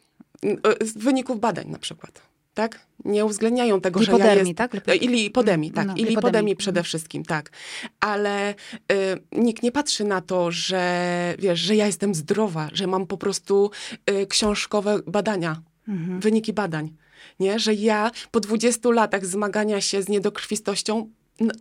[0.81, 2.21] E, Z wyników badań na przykład,
[2.61, 2.79] tak?
[3.05, 4.57] Nie uwzględniają tego, że ja Lipodemii, jest...
[4.57, 4.75] tak?
[4.87, 5.87] E, lipodemii, tak.
[5.87, 6.15] No, I lipodemii.
[6.15, 7.49] lipodemii przede wszystkim, tak.
[7.99, 8.55] Ale y,
[9.31, 13.71] nikt nie patrzy na to, że wiesz, że ja jestem zdrowa, że mam po prostu
[14.09, 16.19] y, książkowe badania, Mhm.
[16.19, 16.91] wyniki badań.
[17.39, 17.59] Nie?
[17.59, 21.09] Że ja po 20 latach zmagania się z niedokrwistością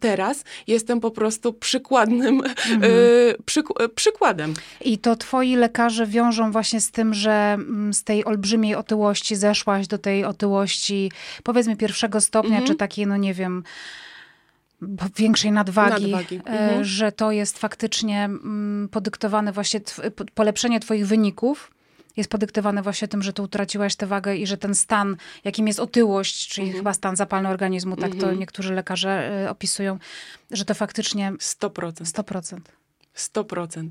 [0.01, 2.83] teraz jestem po prostu przykładnym Mhm.
[2.85, 4.55] y, przyk- y, przykładem.
[4.81, 9.87] I to twoi lekarze wiążą właśnie z tym, że mm, z tej olbrzymiej otyłości zeszłaś
[9.87, 11.13] do tej otyłości,
[11.43, 12.67] powiedzmy pierwszego stopnia, Mhm.
[12.67, 13.65] czy takiej, no nie wiem,
[15.17, 16.85] większej nadwagi, Nadwagi, e, mhm.
[16.85, 19.81] że to jest faktycznie mm, podyktowane właśnie,
[20.35, 21.71] polepszenie twoich wyników
[22.19, 25.81] jest podyktowane właśnie tym, że tu utraciłaś tę wagę i że ten stan, jakim jest
[25.81, 28.39] otyłość, czyli chyba stan zapalny organizmu, tak to Mhm.
[28.39, 29.99] niektórzy lekarze e, opisują,
[30.51, 31.93] że to faktycznie 100%.
[32.05, 32.61] 100%.
[33.17, 33.89] 100%.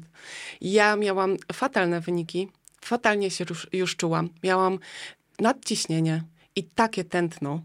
[0.62, 2.50] Ja miałam fatalne wyniki,
[2.82, 4.30] fatalnie się już, już czułam.
[4.44, 4.80] Miałam
[5.40, 6.24] nadciśnienie
[6.56, 7.62] i takie tętno,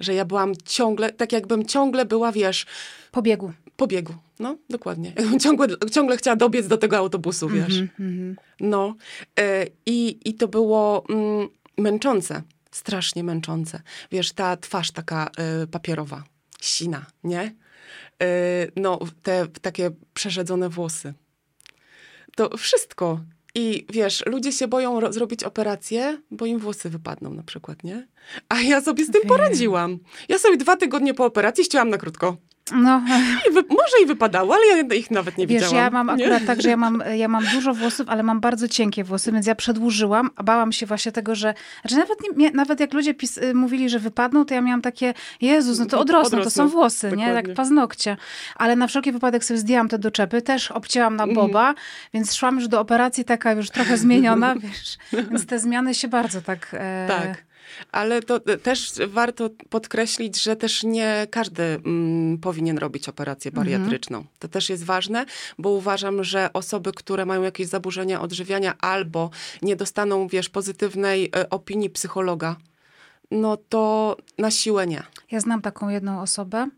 [0.00, 2.66] że ja byłam ciągle, tak jakbym ciągle była, wiesz,
[3.10, 3.52] Po biegu.
[3.76, 4.14] Po biegu.
[4.38, 5.12] No, dokładnie.
[5.18, 7.78] Jakbym ciągle, ciągle chciała dobiec do tego autobusu, wiesz.
[7.78, 8.36] Mhm, mhm.
[8.60, 8.94] No.
[9.38, 12.42] E, i, I to było mm, męczące.
[12.70, 13.80] Strasznie męczące.
[14.12, 16.24] Wiesz, ta twarz taka e, papierowa,
[16.60, 17.54] sina, nie?
[18.22, 21.14] E, no, te takie przerzedzone włosy.
[22.36, 23.20] To wszystko.
[23.54, 28.08] I wiesz, ludzie się boją ro- zrobić operację, bo im włosy wypadną na przykład, nie?
[28.48, 29.98] A ja sobie z tym poradziłam.
[30.28, 32.36] Ja sobie dwa tygodnie po operacji ścięłam na krótko.
[32.72, 33.02] No,
[33.50, 35.84] I wy, może i wypadało, ale ja ich nawet nie Wiesz, widziałam.
[35.84, 36.24] ja mam nie?
[36.24, 39.46] akurat tak, że ja mam, ja mam dużo włosów, ale mam bardzo cienkie włosy, więc
[39.46, 41.54] ja przedłużyłam, a bałam się właśnie tego, że...
[41.80, 45.14] Znaczy nawet, nie, nawet jak ludzie pis, y, mówili, że wypadną, to ja miałam takie,
[45.40, 47.10] Jezus, no to odrosną, to są Odrosną, włosy, nie?
[47.10, 47.32] dokładnie.
[47.48, 48.16] Jak paznokcie.
[48.56, 51.74] Ale na wszelki wypadek sobie zdjęłam te doczepy, też obcięłam na boba,
[52.14, 54.96] więc szłam już do operacji taka już trochę zmieniona, wiesz.
[55.12, 56.70] Więc te zmiany się bardzo tak...
[56.72, 57.44] E, Tak.
[57.92, 63.66] Ale to e, też warto podkreślić, że też nie każdy mm, powinien robić operację Mhm.
[63.66, 64.24] bariatryczną.
[64.38, 65.26] To też jest ważne,
[65.58, 69.30] bo uważam, że osoby, które mają jakieś zaburzenia odżywiania albo
[69.62, 72.56] nie dostaną, wiesz, pozytywnej e, opinii psychologa,
[73.30, 75.02] no to na siłę nie.
[75.30, 76.68] Ja znam taką jedną osobę,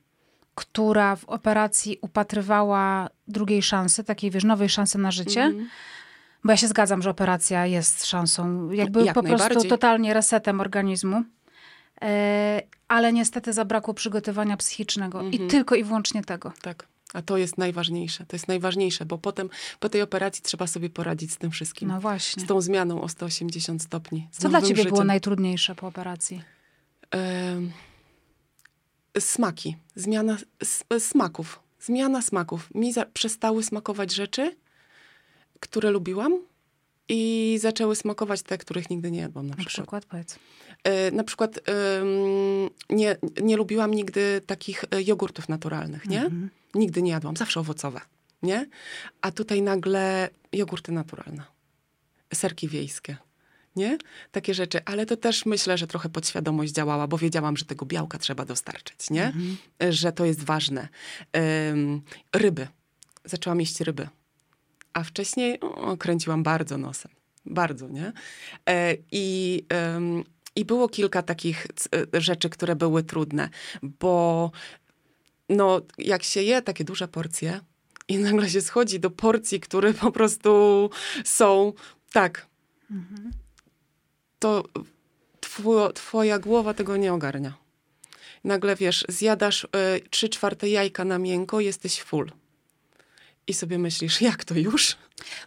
[0.54, 5.42] która w operacji upatrywała drugiej szansy, takiej wiesz, nowej szansy na życie.
[5.42, 5.68] Mhm.
[6.44, 11.22] Bo ja się zgadzam, że operacja jest szansą, jakby Jak po prostu totalnie resetem organizmu.
[12.02, 15.50] E, ale niestety zabrakło przygotowania psychicznego i Mhm.
[15.50, 16.52] tylko i wyłącznie tego.
[16.62, 16.86] Tak.
[17.14, 18.26] A to jest najważniejsze.
[18.26, 19.48] To jest najważniejsze, bo potem
[19.80, 21.88] po tej operacji trzeba sobie poradzić z tym wszystkim.
[21.88, 22.42] No właśnie.
[22.42, 24.28] Z tą zmianą o 180 stopni.
[24.32, 25.06] Co dla ciebie było życiem.
[25.06, 26.42] najtrudniejsze po operacji?
[29.18, 30.36] Smaki, zmiana
[30.98, 32.68] smaków, zmiana smaków.
[32.74, 34.56] Mi przestały smakować rzeczy,
[35.60, 36.40] które lubiłam
[37.08, 39.72] i zaczęły smakować te, których nigdy nie jadłam na Na przykład.
[39.74, 40.38] przykład, powiedz.
[40.84, 41.60] E, na przykład
[42.90, 46.20] nie, nie lubiłam nigdy takich e, jogurtów naturalnych, nie?
[46.20, 46.50] Mhm.
[46.74, 48.00] Nigdy nie jadłam, zawsze owocowe,
[48.42, 48.66] nie?
[49.20, 51.42] A tutaj nagle jogurty naturalne,
[52.34, 53.16] serki wiejskie,
[53.76, 53.98] nie?
[54.32, 58.18] Takie rzeczy, ale to też myślę, że trochę podświadomość działała, bo wiedziałam, że tego białka
[58.18, 59.24] trzeba dostarczyć, nie?
[59.26, 59.56] Mhm.
[59.90, 60.88] Że to jest ważne.
[62.32, 62.68] Ryby.
[63.24, 64.08] Zaczęłam jeść ryby.
[64.96, 67.12] A wcześniej o, kręciłam bardzo nosem.
[67.46, 68.12] Bardzo, nie?
[68.68, 69.64] E, I,
[70.56, 71.66] I było kilka takich
[72.14, 73.48] e, rzeczy, które były trudne,
[73.82, 74.50] bo
[75.48, 77.60] no, jak się je takie duże porcje
[78.08, 80.90] i nagle się schodzi do porcji, które po prostu
[81.24, 81.72] są
[82.12, 82.46] tak,
[82.90, 83.30] Mhm.
[84.38, 84.64] to
[85.40, 87.54] two, twoja głowa tego nie ogarnia.
[88.44, 89.68] Nagle wiesz, zjadasz y,
[90.10, 92.30] trzy czwarte jajka na miękko, jesteś full.
[93.46, 94.96] I sobie myślisz, jak to już?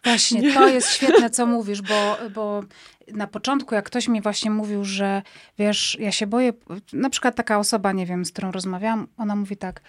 [0.03, 2.63] Właśnie, to jest świetne, co mówisz, bo, bo
[3.07, 5.21] na początku, jak ktoś mi właśnie mówił, że
[5.57, 6.53] wiesz, ja się boję,
[6.93, 9.81] na przykład taka osoba, nie wiem, z którą rozmawiałam, ona mówi tak,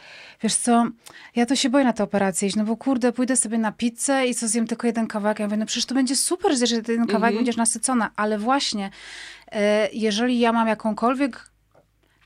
[0.42, 0.87] wiesz co,
[1.37, 4.27] ja to się boję na tę operację iść, no bo kurde, pójdę sobie na pizzę
[4.27, 5.38] i co zjem tylko jeden kawałek.
[5.38, 7.35] Ja mówię, no przecież to będzie super, że jeden kawałek Mhm.
[7.37, 8.90] będziesz nasycona, ale właśnie,
[9.53, 11.51] e, jeżeli ja mam jakąkolwiek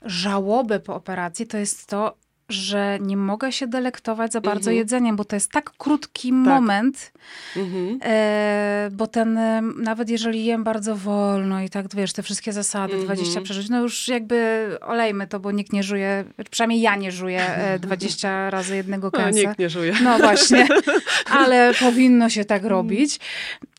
[0.01, 2.17] żałobę po operacji, to jest to,
[2.49, 4.77] że nie mogę się delektować za bardzo Mhm.
[4.77, 7.11] jedzeniem, bo to jest tak krótki moment,
[7.57, 7.99] Mhm.
[8.03, 12.93] E, bo ten, e, nawet jeżeli jem bardzo wolno i tak, wiesz, te wszystkie zasady,
[12.93, 13.05] Mhm.
[13.05, 17.41] 20 przeżyć, no już jakby olejmy to, bo nikt nie żuje, przynajmniej ja nie żuję
[17.57, 19.39] e, 20 razy jednego kęsa.
[19.39, 19.93] nikt nie żuje.
[20.03, 20.67] No właśnie,
[21.39, 23.19] ale powinno się tak robić.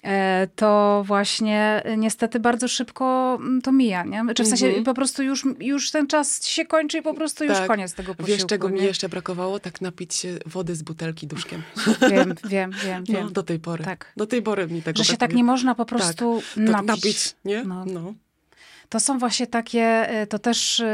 [0.05, 4.24] e, to właśnie niestety bardzo szybko mm, to mija, nie?
[4.35, 4.85] Czy w sensie Mhm.
[4.85, 7.66] po prostu już, już ten czas się kończy i po prostu już Tak.
[7.66, 8.33] koniec tego posiłku.
[8.33, 9.61] Wiesz, czego mi jeszcze brakowało?
[9.61, 11.62] Tak napić się wody z butelki duszkiem.
[12.11, 13.33] Wiem, wiem, wiem, No, wiem.
[13.33, 13.85] do tej pory.
[13.85, 14.12] Tak.
[14.16, 16.87] Do tej pory mi tego Że się tak nie można po prostu Tak, napić.
[16.88, 17.64] napić, nie?
[17.64, 17.85] No.
[17.85, 18.14] No.
[18.88, 20.87] To są właśnie takie, y, to też y,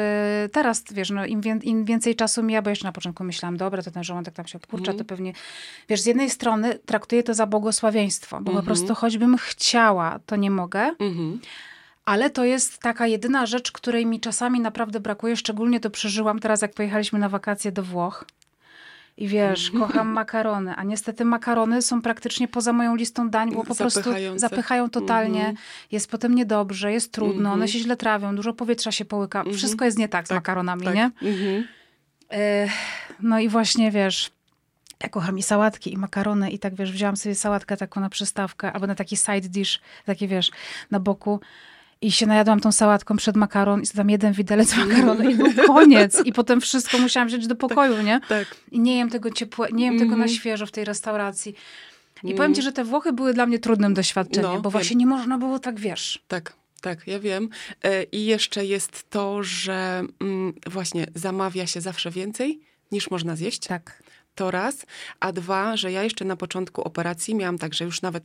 [0.53, 3.83] teraz, wiesz, no, im, wię, im więcej czasu mija, bo jeszcze na początku myślałam, dobra,
[3.83, 4.99] to ten żołądek tam się obkurcza, Mhm.
[4.99, 5.33] to pewnie,
[5.89, 8.67] wiesz, z jednej strony traktuję to za błogosławieństwo, bo po Mhm.
[8.67, 11.41] prostu choćbym chciała, to nie mogę, Mhm.
[12.05, 16.63] Ale to jest taka jedyna rzecz, której mi czasami naprawdę brakuje, szczególnie to przeżyłam teraz,
[16.63, 18.25] jak pojechaliśmy na wakacje do Włoch.
[19.17, 23.75] I wiesz, kocham makarony, a niestety makarony są praktycznie poza moją listą dań, bo po
[23.75, 24.01] prostu
[24.37, 25.39] zapychają totalnie.
[25.41, 25.57] Mhm.
[25.93, 27.69] Jest potem niedobrze, jest trudno, one Mhm.
[27.69, 29.45] się źle trawią, dużo powietrza się połyka.
[29.55, 30.95] Wszystko jest nie tak z Tak, makaronami, Tak.
[30.95, 31.05] nie?
[31.23, 31.65] Mhm.
[32.33, 32.69] E,
[33.21, 34.31] No i właśnie, wiesz,
[35.03, 38.73] ja kocham i sałatki, i makarony, i tak, wiesz, wzięłam sobie sałatkę taką na przystawkę,
[38.73, 40.51] albo na taki side dish, takie, wiesz,
[40.91, 41.41] na boku.
[42.03, 46.23] I się najadłam tą sałatką przed makaron i tam jeden widelec makaronu i był koniec.
[46.25, 48.21] I potem wszystko musiałam wziąć do pokoju, nie?
[48.29, 48.57] Tak.
[48.71, 50.29] I nie jem tego ciepłe, nie jem tego na Mhm.
[50.29, 51.55] świeżo w tej restauracji.
[52.25, 54.73] I powiem ci, że te Włochy były dla mnie trudnym doświadczeniem, No, bo wiem.
[54.73, 56.23] właśnie nie można było tak, wiesz.
[56.29, 57.49] Tak, tak, ja wiem.
[57.85, 62.61] E, I jeszcze jest to, że mm, właśnie zamawia się zawsze więcej
[62.93, 63.67] niż można zjeść.
[63.67, 64.03] Tak.
[64.35, 64.87] To raz.
[65.21, 68.25] A dwa, że ja jeszcze na początku operacji miałam tak, że już nawet,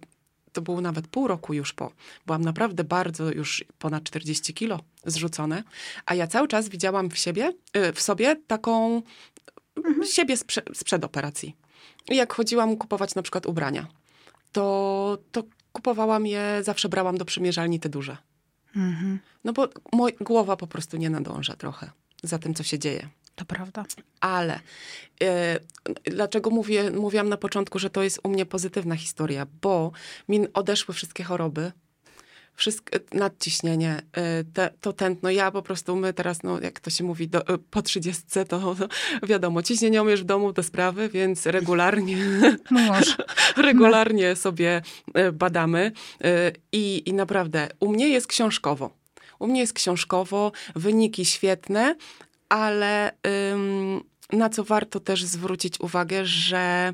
[0.52, 1.92] to było nawet pół roku już po.
[2.26, 5.64] Byłam naprawdę bardzo już ponad 40 kilo zrzucone.
[6.06, 9.02] A ja cały czas widziałam w siebie, y, w sobie taką
[10.16, 11.56] siebie sprze, sprzed operacji.
[12.10, 13.88] I jak chodziłam kupować na przykład ubrania,
[14.52, 18.18] to, to kupowałam je, zawsze brałam do przymierzalni te duże.
[18.76, 19.20] Mhm.
[19.44, 21.92] No bo moj, głowa po prostu nie nadąża trochę
[22.24, 23.10] za tym, co się dzieje.
[23.38, 23.86] To prawda.
[24.20, 24.60] Ale
[25.22, 25.60] e,
[26.04, 29.48] dlaczego mówię, mówiłam na początku, że to jest u mnie pozytywna historia?
[29.62, 29.92] Bo
[30.30, 31.72] mi odeszły wszystkie choroby.
[32.56, 35.30] Wszystkie, nadciśnienie, e, te, to tętno.
[35.30, 38.60] Ja po prostu, my teraz, no, jak to się mówi, do, e, po trzydziestce, to
[38.60, 38.76] no,
[39.28, 42.18] wiadomo, ciśnienie umiesz w domu te sprawy, więc regularnie
[42.72, 43.18] mąż.
[43.58, 44.82] regularnie sobie
[45.14, 45.92] e, badamy
[46.72, 48.90] i, i naprawdę u mnie jest książkowo.
[49.40, 51.96] U mnie jest książkowo, wyniki świetne,
[52.50, 53.12] ale
[54.34, 56.94] na co warto też zwrócić uwagę, że,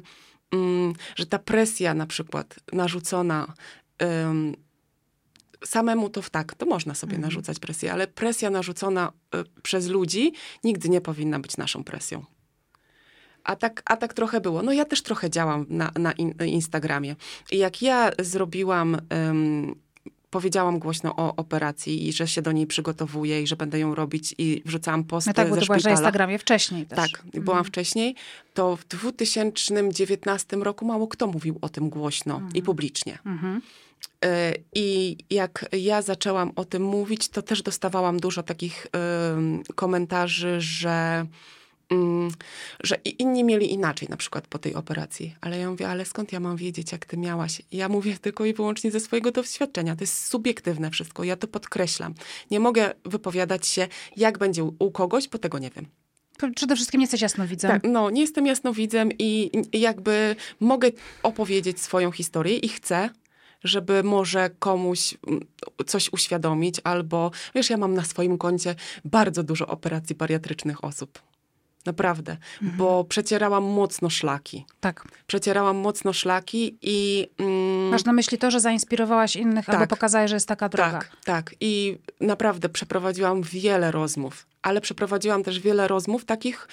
[1.16, 3.54] że ta presja na przykład narzucona
[5.66, 10.34] samemu to w tak, to można sobie narzucać presję, ale presja narzucona y, przez ludzi
[10.64, 12.26] nigdy nie powinna być naszą presją.
[13.44, 14.62] A tak, a tak trochę było.
[14.62, 17.16] No ja też trochę działam na, na in, Instagramie.
[17.52, 19.76] I jak ja zrobiłam, ym,
[20.34, 24.36] powiedziałam głośno o operacji i że się do niej przygotowuję i że będę ją robić
[24.38, 25.92] i wrzucałam posty No tak, bo ze to byłaś na.
[25.92, 27.12] Instagramie wcześniej też.
[27.12, 28.16] Tak, byłam wcześniej.
[28.54, 33.20] To w 2019 roku mało kto mówił o tym głośno i publicznie.
[33.26, 33.62] Mhm.
[34.26, 38.88] E, I jak ja zaczęłam o tym mówić, to też dostawałam dużo takich
[39.76, 41.26] komentarzy, że,
[42.84, 45.36] że i inni mieli inaczej na przykład po tej operacji.
[45.42, 47.62] Ale ja mówię, ale skąd ja mam wiedzieć, jak ty miałaś?
[47.72, 49.96] Ja mówię tylko i wyłącznie ze swojego doświadczenia.
[49.96, 52.14] To jest subiektywne wszystko, ja to podkreślam.
[52.52, 55.86] Nie mogę wypowiadać się, jak będzie u u kogoś, bo tego nie wiem.
[56.56, 57.72] Przede wszystkim nie jesteś jasnowidzem.
[57.72, 60.90] Tak, no, nie jestem jasnowidzem i i jakby mogę
[61.24, 63.10] opowiedzieć swoją historię i chcę,
[63.64, 65.46] żeby może komuś mm,
[65.86, 68.76] coś uświadomić, albo wiesz, ja mam na swoim koncie
[69.06, 71.22] bardzo dużo operacji bariatrycznych osób.
[71.86, 74.66] Naprawdę, bo przecierałam mocno szlaki.
[74.80, 75.08] Tak.
[75.28, 77.28] Przecierałam mocno szlaki i.
[77.38, 79.90] Mm, Masz na myśli to, że zainspirowałaś innych albo Tak.
[79.90, 80.92] pokazałeś, że jest taka droga.
[80.92, 81.56] tak, tak.
[81.60, 86.68] I naprawdę przeprowadziłam wiele rozmów, ale przeprowadziłam też wiele rozmów takich,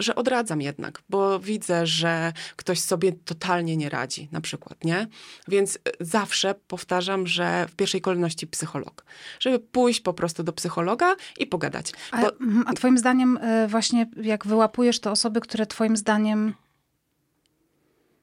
[0.00, 5.06] że odradzam jednak, bo widzę, że ktoś sobie totalnie nie radzi, na przykład, nie?
[5.48, 9.04] Więc y, zawsze powtarzam, że w pierwszej kolejności psycholog.
[9.40, 11.92] Żeby pójść po prostu do psychologa i pogadać.
[12.10, 16.54] A, Bo, mhm, a twoim zdaniem y, właśnie jak wyłapujesz te osoby, które twoim zdaniem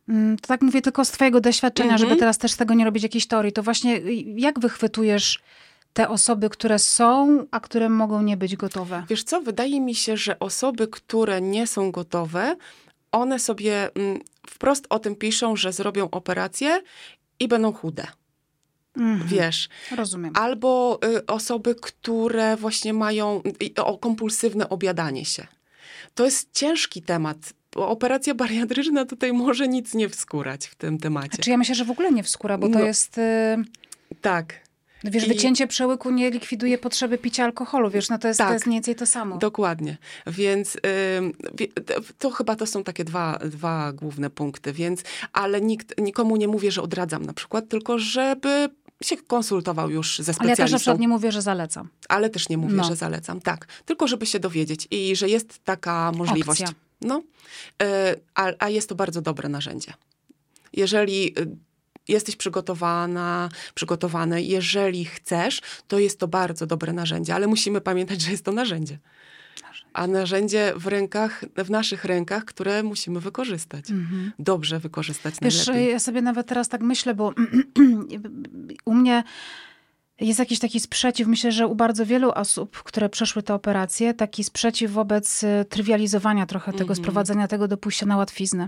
[0.10, 2.10] mm, to tak mówię tylko z twojego doświadczenia, Mhm.
[2.10, 5.40] żeby teraz też z tego nie robić jakiejś teorii, to właśnie y, jak wychwytujesz
[5.94, 9.04] te osoby, które są, a które mogą nie być gotowe?
[9.10, 12.56] Wiesz co, wydaje mi się, że osoby, które nie są gotowe,
[13.12, 16.82] one sobie mm, wprost o tym piszą, że zrobią operację
[17.40, 18.08] i będą chude.
[18.98, 19.30] Mhm.
[19.30, 20.34] Wiesz, Rozumiem.
[20.36, 23.42] albo y, osoby, które właśnie mają
[23.78, 25.48] y, o kompulsywne obiadanie się.
[26.16, 27.38] To jest ciężki temat.
[27.76, 31.38] Operacja bariatryczna tutaj może nic nie wskórać w tym temacie.
[31.38, 32.86] Czy ja myślę, że w ogóle nie wskóra, bo to No.
[32.86, 33.18] jest...
[33.18, 33.58] Y,
[34.22, 34.63] Tak.
[35.04, 38.54] Wiesz, I- wycięcie przełyku nie likwiduje potrzeby picia alkoholu, wiesz, no to jest, to Tak.
[38.54, 39.38] jest mniej więcej to samo.
[39.38, 39.98] Dokładnie.
[40.28, 40.78] Więc
[41.86, 46.48] to- to chyba to są takie dwa, dwa główne punkty, więc, ale nikt, nikomu nie
[46.48, 48.70] mówię, że odradzam na przykład, tylko żeby
[49.04, 50.64] się konsultował już ze Ale ja specjalistą.
[50.64, 51.90] też na przykład nie mówię, że zalecam.
[52.10, 52.84] Ale też nie mówię, No.
[52.84, 53.42] że zalecam.
[53.42, 56.62] Tak, tylko żeby się dowiedzieć i że jest taka możliwość.
[56.62, 56.76] Opcja.
[57.02, 57.22] No,
[57.84, 59.94] E, a, a jest to bardzo dobre narzędzie.
[60.74, 61.48] Jeżeli y,
[62.08, 68.32] jesteś przygotowana, przygotowany, jeżeli chcesz, to jest to bardzo dobre narzędzie, ale musimy pamiętać, że
[68.32, 68.98] jest to narzędzie.
[69.94, 73.86] A narzędzie w rękach, w naszych rękach, które musimy wykorzystać.
[74.40, 75.52] Dobrze wykorzystać Mhm.
[75.52, 75.92] Wiesz, najlepiej.
[75.92, 77.34] ja sobie nawet teraz tak myślę, bo
[78.86, 79.24] u mnie
[80.20, 84.44] jest jakiś taki sprzeciw, myślę, że u bardzo wielu osób, które przeszły te operacje, taki
[84.44, 86.96] sprzeciw wobec y, trywializowania trochę tego, Mhm.
[86.96, 88.68] sprowadzenia tego do pójścia na łatwiznę.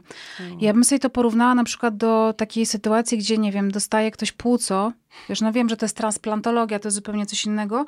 [0.60, 4.32] Ja bym sobie to porównała na przykład do takiej sytuacji, gdzie, nie wiem, dostaje ktoś
[4.32, 4.92] płuco,
[5.30, 7.86] wiesz, no wiem, że to jest transplantologia, to jest zupełnie coś innego,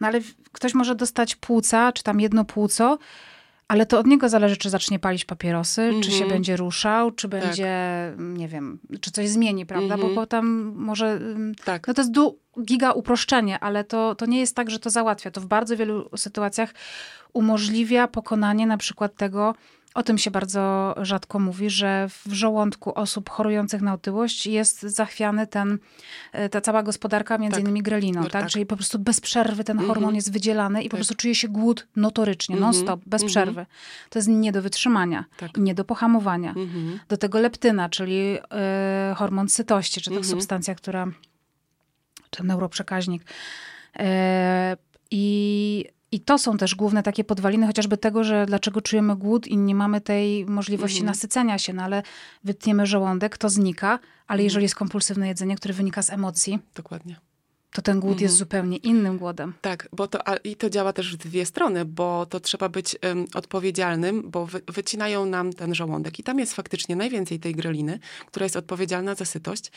[0.00, 0.20] no ale
[0.52, 2.98] ktoś może dostać płuca, czy tam jedno płuco,
[3.70, 6.30] ale to od niego zależy, czy zacznie palić papierosy, czy się Mhm.
[6.30, 7.40] będzie ruszał, czy Tak.
[7.40, 7.68] będzie,
[8.18, 9.94] nie wiem, czy coś zmieni, prawda?
[9.94, 10.00] Mhm.
[10.14, 11.12] Bo potem może...
[11.12, 11.88] ym, Tak.
[11.88, 15.30] No to jest du- giga uproszczenie, ale to, to nie jest tak, że to załatwia.
[15.30, 16.74] To w bardzo wielu sytuacjach
[17.32, 19.54] umożliwia pokonanie na przykład tego,
[19.94, 25.46] o tym się bardzo rzadko mówi, że w żołądku osób chorujących na otyłość jest zachwiany
[25.46, 25.78] ten,
[26.32, 27.64] e, ta cała gospodarka, między Tak.
[27.64, 28.32] innymi greliną, tak?
[28.32, 28.46] tak.
[28.50, 30.14] Czyli po prostu bez przerwy ten hormon Mhm.
[30.14, 30.98] jest wydzielany i po Tak.
[30.98, 32.72] prostu czuje się głód notorycznie, Mhm.
[32.72, 33.28] non-stop, bez Mhm.
[33.28, 33.66] przerwy.
[34.10, 35.56] To jest nie do wytrzymania Tak.
[35.58, 36.50] i nie do pohamowania.
[36.50, 36.98] Mhm.
[37.08, 38.38] Do tego leptyna, czyli
[39.12, 40.30] y, hormon sytości, czy to Mhm.
[40.30, 41.06] substancja, która,
[42.30, 43.22] czy neuroprzekaźnik.
[43.98, 44.76] E,
[45.12, 49.56] I, I to są też główne takie podwaliny, chociażby tego, że dlaczego czujemy głód i
[49.56, 51.06] nie mamy tej możliwości Mhm.
[51.06, 52.02] nasycenia się, no ale
[52.44, 53.98] wytniemy żołądek, to znika, ale
[54.36, 54.44] Mhm.
[54.44, 57.16] jeżeli jest kompulsywne jedzenie, które wynika z emocji, Dokładnie.
[57.72, 58.38] to ten głód jest Mhm.
[58.38, 59.54] zupełnie innym głodem.
[59.60, 62.96] Tak, bo to, a, i to działa też w dwie strony, bo to trzeba być
[63.00, 67.98] em, odpowiedzialnym, bo wy, wycinają nam ten żołądek i tam jest faktycznie najwięcej tej greliny,
[68.26, 69.72] która jest odpowiedzialna za sytość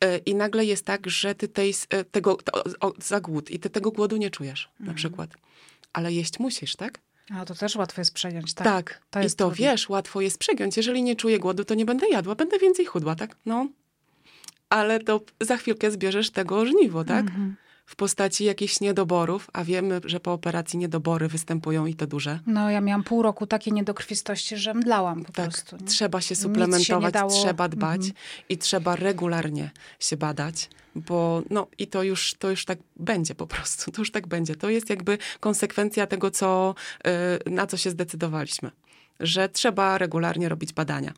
[0.00, 3.58] e, i nagle jest tak, że ty tej, e, tego, to, o, za głód i
[3.58, 4.86] ty tego głodu nie czujesz Mhm.
[4.88, 5.30] na przykład.
[5.92, 6.98] Ale jeść musisz, tak?
[7.30, 8.64] A to też łatwo jest przejąć, tak?
[8.64, 9.00] Tak.
[9.10, 9.56] to I to trudne.
[9.56, 10.76] wiesz, łatwo jest przegiąć.
[10.76, 13.36] Jeżeli nie czuję głodu, to nie będę jadła, będę więcej chudła, tak?
[13.46, 13.68] No.
[14.68, 17.20] Ale to za chwilkę zbierzesz tego żniwo, tak?
[17.26, 17.56] Mhm.
[17.86, 22.40] W postaci jakichś niedoborów, a wiemy, że po operacji niedobory występują i to duże.
[22.46, 25.76] No ja miałam pół roku takiej niedokrwistości, że mdlałam po Tak, prostu.
[25.76, 25.86] nie?
[25.86, 27.30] trzeba się się suplementować, dało.
[27.30, 28.14] trzeba dbać Mhm.
[28.48, 33.46] i trzeba regularnie się badać, bo no i to już, to już tak będzie po
[33.46, 34.56] prostu, to już tak będzie.
[34.56, 36.74] To jest jakby konsekwencja tego, co,
[37.46, 38.70] y, na co się zdecydowaliśmy,
[39.20, 41.12] że trzeba regularnie robić badania.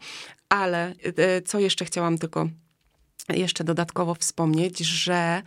[0.48, 0.92] Ale
[1.38, 2.48] y, co jeszcze chciałam tylko
[3.28, 5.42] jeszcze dodatkowo wspomnieć, że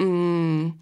[0.00, 0.72] mm,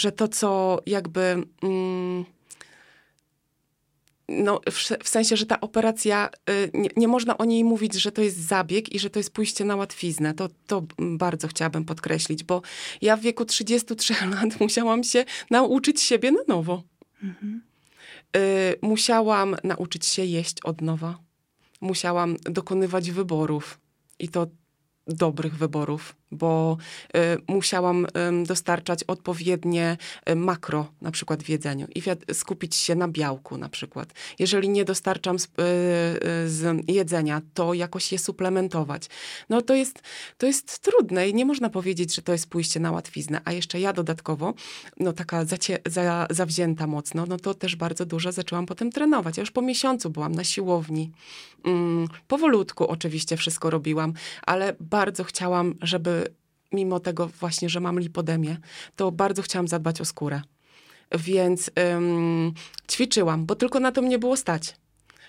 [0.00, 1.44] że to, co jakby.
[1.62, 2.24] Mm,
[4.28, 8.12] no, w, w sensie, że ta operacja, y, nie, nie można o niej mówić, że
[8.12, 10.34] to jest zabieg i że to jest pójście na łatwiznę.
[10.34, 12.62] To, to bardzo chciałabym podkreślić, bo
[13.02, 16.82] ja w wieku 33 lat musiałam się nauczyć siebie na nowo.
[17.22, 17.62] Mhm.
[18.36, 21.18] Y, musiałam nauczyć się jeść od nowa.
[21.80, 23.80] Musiałam dokonywać wyborów
[24.18, 24.46] i to
[25.06, 26.76] dobrych wyborów, bo
[27.16, 28.06] y, musiałam
[28.46, 29.96] dostarczać odpowiednie
[30.30, 34.12] y, makro, na przykład w jedzeniu i skupić się na białku na przykład.
[34.38, 35.48] Jeżeli nie dostarczam z, y,
[36.50, 39.08] z jedzenia, to jakoś je suplementować.
[39.48, 40.02] No to jest,
[40.38, 43.40] to jest trudne i nie można powiedzieć, że to jest pójście na łatwiznę.
[43.44, 44.54] A jeszcze ja dodatkowo,
[45.00, 49.36] no taka zacie, za, zawzięta mocno, no to też bardzo dużo zaczęłam potem trenować.
[49.36, 51.10] Ja już po miesiącu byłam na siłowni.
[51.64, 54.12] Mm, powolutku oczywiście wszystko robiłam,
[54.42, 56.19] ale bardzo chciałam, żeby
[56.72, 58.56] mimo tego właśnie, że mam lipodemię,
[58.96, 60.42] to bardzo chciałam zadbać o skórę.
[61.18, 62.52] Więc ym,
[62.90, 64.76] ćwiczyłam, bo tylko na to mnie było stać.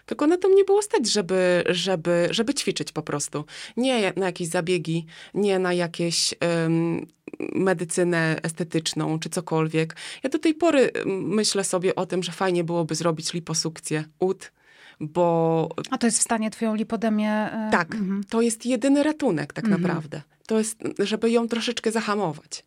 [0.05, 3.45] Tylko na to mnie było stać, żeby, żeby, żeby ćwiczyć po prostu.
[3.77, 6.33] Nie na jakieś zabiegi, nie na jakieś
[6.65, 7.07] ym,
[7.55, 9.95] medycynę estetyczną czy cokolwiek.
[10.23, 14.51] Ja do tej pory myślę sobie o tym, że fajnie byłoby zrobić liposukcję ud,
[14.99, 17.31] bo A to jest w stanie twoją lipodemię...
[17.31, 18.23] e, tak, mhm.
[18.29, 19.81] to jest jedyny ratunek tak Mhm.
[19.81, 20.21] naprawdę.
[20.51, 22.63] To jest, żeby ją troszeczkę zahamować.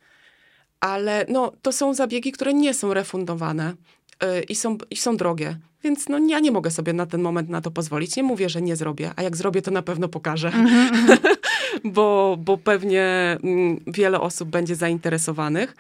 [0.81, 3.75] Ale no, to są zabiegi, które nie są refundowane
[4.23, 5.59] yy, i, są, i są drogie.
[5.83, 8.17] Więc no, ja nie mogę sobie na ten moment na to pozwolić.
[8.17, 11.19] Nie mówię, że nie zrobię, a jak zrobię, to na pewno pokażę, Mhm,
[11.97, 15.77] bo, bo pewnie mm, wiele osób będzie zainteresowanych.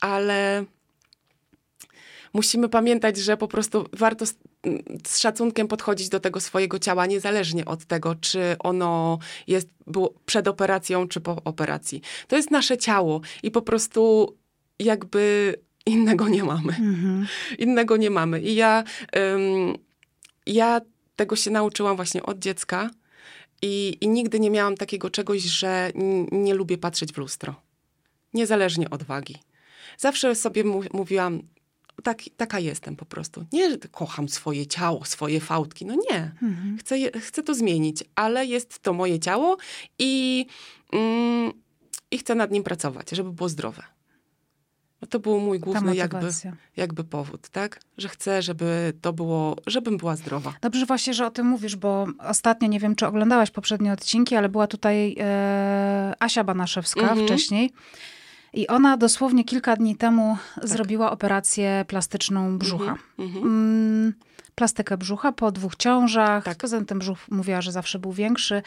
[0.00, 0.64] Ale
[2.32, 4.34] musimy pamiętać, że po prostu warto z,
[5.06, 10.48] z, szacunkiem podchodzić do tego swojego ciała, niezależnie od tego, czy ono jest było przed
[10.48, 12.02] operacją, czy po operacji.
[12.28, 14.34] To jest nasze ciało i po prostu
[14.78, 15.54] jakby
[15.86, 16.72] innego nie mamy.
[16.72, 17.26] Mhm.
[17.58, 18.40] Innego nie mamy.
[18.40, 18.84] I ja,
[19.16, 19.74] um,
[20.46, 20.80] ja
[21.16, 22.90] tego się nauczyłam właśnie od dziecka
[23.62, 25.92] i, i nigdy nie miałam takiego czegoś, że
[26.32, 27.54] nie lubię patrzeć w lustro.
[28.34, 29.36] Niezależnie od wagi.
[29.98, 31.42] Zawsze sobie mówiłam,
[32.02, 33.44] tak, taka jestem po prostu.
[33.52, 35.86] Nie, że kocham swoje ciało, swoje fałdki.
[35.86, 36.32] No nie.
[36.42, 36.76] Mhm.
[36.80, 39.56] Chcę, chcę to zmienić, ale jest to moje ciało
[39.98, 40.46] i,
[40.92, 41.52] mm,
[42.10, 43.82] i chcę nad nim pracować, żeby było zdrowe.
[45.02, 46.28] No to był mój główny jakby,
[46.76, 47.80] jakby powód, tak?
[47.98, 50.54] Że chcę, żeby to było, żebym była zdrowa.
[50.60, 54.48] Dobrze właśnie, że o tym mówisz, bo ostatnio, nie wiem, czy oglądałaś poprzednie odcinki, ale
[54.48, 57.26] była tutaj e, Asia Banaszewska mhm.
[57.26, 57.72] wcześniej.
[58.52, 60.68] I ona dosłownie kilka dni temu tak.
[60.68, 62.96] zrobiła operację plastyczną brzucha.
[63.18, 63.44] Mhm.
[63.44, 64.12] Mm,
[64.54, 66.44] plastykę brzucha po dwóch ciążach.
[66.44, 66.58] Tak.
[66.58, 68.62] Poza tym brzuch mówiła, że zawsze był większy.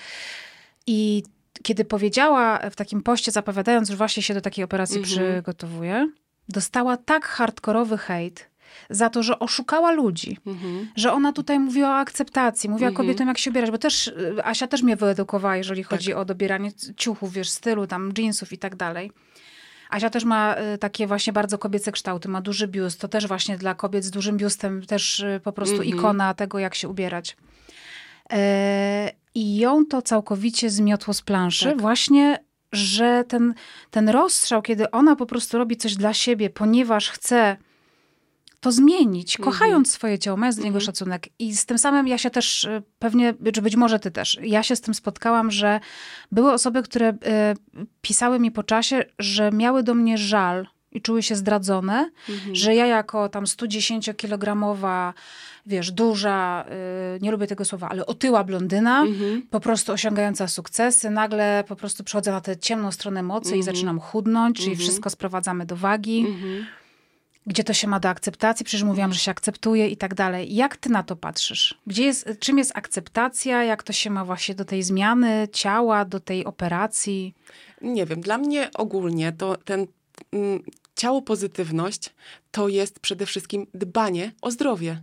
[0.88, 1.24] I
[1.64, 5.14] kiedy powiedziała w takim poście, zapowiadając, że właśnie się do takiej operacji mhm.
[5.16, 6.10] przygotowuje,
[6.50, 8.50] dostała tak hardkorowy hejt
[8.90, 10.88] za to, że oszukała ludzi, mhm.
[10.96, 13.08] że ona tutaj mówiła o akceptacji, mówiła mhm.
[13.08, 15.90] kobietom, jak się ubierać, bo też y, Asia też mnie wyedukowała, jeżeli tak.
[15.90, 19.12] chodzi o dobieranie ciuchów, wiesz, stylu, tam jeansów i tak dalej.
[19.96, 23.58] Asia też ma y, takie właśnie bardzo kobiece kształty, ma duży biust, to też właśnie
[23.58, 25.96] dla kobiet z dużym biustem też y, po prostu mhm.
[25.96, 27.38] ikona tego, jak się ubierać.
[28.32, 31.82] E, I ją to całkowicie zmiotło z planszy, tak.
[31.82, 32.40] właśnie
[32.72, 33.54] że ten,
[33.92, 37.58] ten rozstrzał, kiedy ona po prostu robi coś dla siebie, ponieważ chce
[38.66, 39.52] to zmienić, mhm.
[39.52, 40.86] kochając swoje ciało, mając do niego mhm.
[40.86, 41.28] szacunek.
[41.40, 44.64] I z tym samym ja się też y, pewnie, czy być może ty też, ja
[44.64, 45.80] się z tym spotkałam, że
[46.32, 47.16] były osoby, które y,
[48.02, 52.56] pisały mi po czasie, że miały do mnie żal i czuły się zdradzone, mhm.
[52.56, 55.14] że ja jako tam 110-kilogramowa,
[55.66, 56.66] wiesz, duża,
[57.18, 59.42] y, nie lubię tego słowa, ale otyła blondyna, mhm.
[59.42, 63.60] po prostu osiągająca sukcesy, nagle po prostu przechodzę na tę ciemną stronę mocy mhm.
[63.60, 64.84] i zaczynam chudnąć, czyli mhm.
[64.84, 66.26] wszystko sprowadzamy do wagi.
[67.48, 68.66] Gdzie to się ma do akceptacji?
[68.66, 70.56] Przecież mówiłam, że się akceptuje i tak dalej.
[70.56, 71.78] Jak ty na to patrzysz?
[71.88, 73.64] Gdzie jest, czym jest akceptacja?
[73.64, 77.34] Jak to się ma właśnie do tej zmiany ciała, do tej operacji?
[77.82, 78.22] Nie wiem.
[78.22, 79.88] Dla mnie ogólnie to ten
[80.32, 80.64] mm,
[80.96, 82.14] ciało pozytywność
[82.52, 85.02] to jest przede wszystkim dbanie o zdrowie.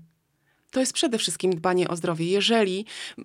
[0.71, 2.27] To jest przede wszystkim dbanie o zdrowie.
[2.27, 2.87] Jeżeli
[3.19, 3.23] y,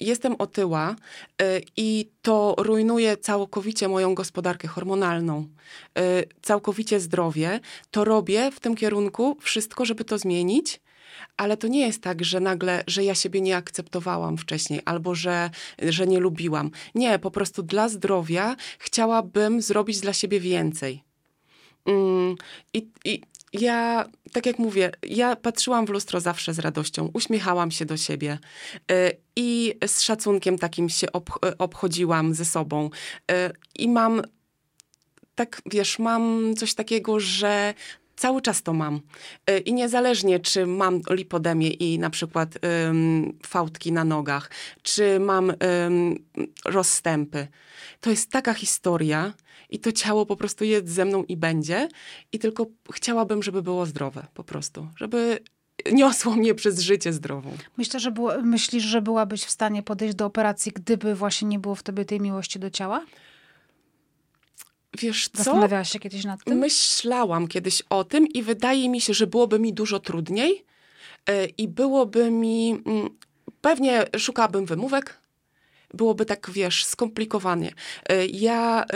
[0.00, 0.96] jestem otyła
[1.42, 5.46] y, i to rujnuje całkowicie moją gospodarkę hormonalną,
[5.98, 10.80] y, całkowicie zdrowie, to robię w tym kierunku wszystko, żeby to zmienić.
[11.36, 15.50] Ale to nie jest tak, że nagle, że ja siebie nie akceptowałam wcześniej, albo że,
[15.78, 16.70] że nie lubiłam.
[16.94, 21.02] Nie, po prostu dla zdrowia chciałabym zrobić dla siebie więcej.
[21.86, 22.36] Mm,
[22.74, 23.22] I, I
[23.52, 28.38] ja, tak jak mówię, ja patrzyłam w lustro zawsze z radością, uśmiechałam się do siebie
[28.92, 31.06] y, i z szacunkiem takim się
[31.58, 32.90] obchodziłam ze sobą.
[33.30, 33.34] Y,
[33.78, 34.22] I mam,
[35.34, 37.74] tak wiesz, mam coś takiego, że
[38.18, 39.00] cały czas to mam.
[39.50, 42.58] Y, I niezależnie, czy mam lipodemię i na przykład
[42.88, 44.50] ym, fałdki na nogach,
[44.82, 46.24] czy mam ym,
[46.64, 47.48] rozstępy,
[48.00, 49.32] to jest taka historia,
[49.70, 51.88] i to ciało po prostu jest ze mną i będzie.
[52.32, 55.38] I tylko chciałabym, żeby było zdrowe po prostu, żeby
[55.92, 57.56] niosło mnie przez życie zdrową.
[57.76, 61.74] Myślę, że było, myślisz, że byłabyś w stanie podejść do operacji, gdyby właśnie nie było
[61.74, 63.04] w tobie tej miłości do ciała?
[64.98, 65.42] Wiesz co?
[65.42, 66.58] Zastanawiałaś się kiedyś nad tym?
[66.58, 70.64] Myślałam kiedyś o tym i wydaje mi się, że byłoby mi dużo trudniej
[71.28, 72.70] yy, i byłoby mi...
[72.70, 72.78] Yy,
[73.60, 75.20] pewnie szukałabym wymówek,
[75.94, 77.72] byłoby tak, wiesz, skomplikowanie.
[78.08, 78.86] Yy, ja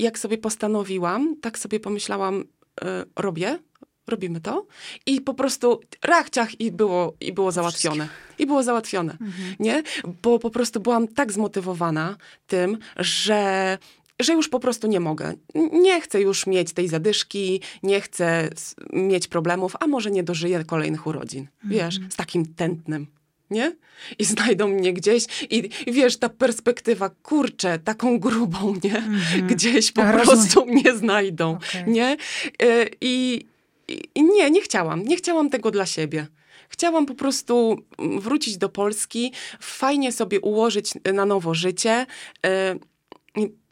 [0.00, 2.44] jak sobie postanowiłam, tak sobie pomyślałam,
[2.82, 3.58] e, robię,
[4.06, 4.66] robimy to.
[5.06, 8.08] I po prostu rachciach i było, i było załatwione.
[8.38, 9.54] I było załatwione, mhm.
[9.60, 9.82] nie?
[10.22, 13.78] Bo po prostu byłam tak zmotywowana tym, że
[14.20, 15.34] że już po prostu nie mogę.
[15.72, 18.48] Nie chcę już mieć tej zadyszki, nie chcę
[18.92, 21.46] mieć problemów, a może nie dożyję kolejnych urodzin.
[21.64, 22.12] Wiesz, mhm.
[22.12, 23.06] z takim tętnem
[23.50, 23.76] nie?
[24.18, 28.96] I znajdą mnie gdzieś i, i wiesz, ta perspektywa, kurczę, taką grubą, nie?
[28.96, 29.46] Mhm.
[29.46, 31.84] Gdzieś po prostu mnie znajdą, okay.
[31.86, 32.16] nie?
[32.62, 33.46] E, I,
[33.88, 35.02] I, I nie, nie chciałam.
[35.02, 36.26] Nie chciałam tego dla siebie.
[36.68, 42.06] Chciałam po prostu wrócić do Polski, fajnie sobie ułożyć na nowo życie,
[42.46, 42.76] e,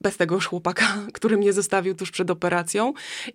[0.00, 2.92] bez tego już chłopaka, który mnie zostawił tuż przed operacją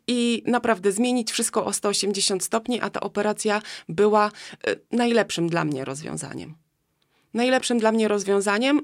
[0.08, 4.32] i naprawdę zmienić wszystko o 180 stopni, a ta operacja była
[4.68, 6.56] y, najlepszym dla mnie rozwiązaniem.
[7.34, 8.82] Najlepszym dla mnie rozwiązaniem y,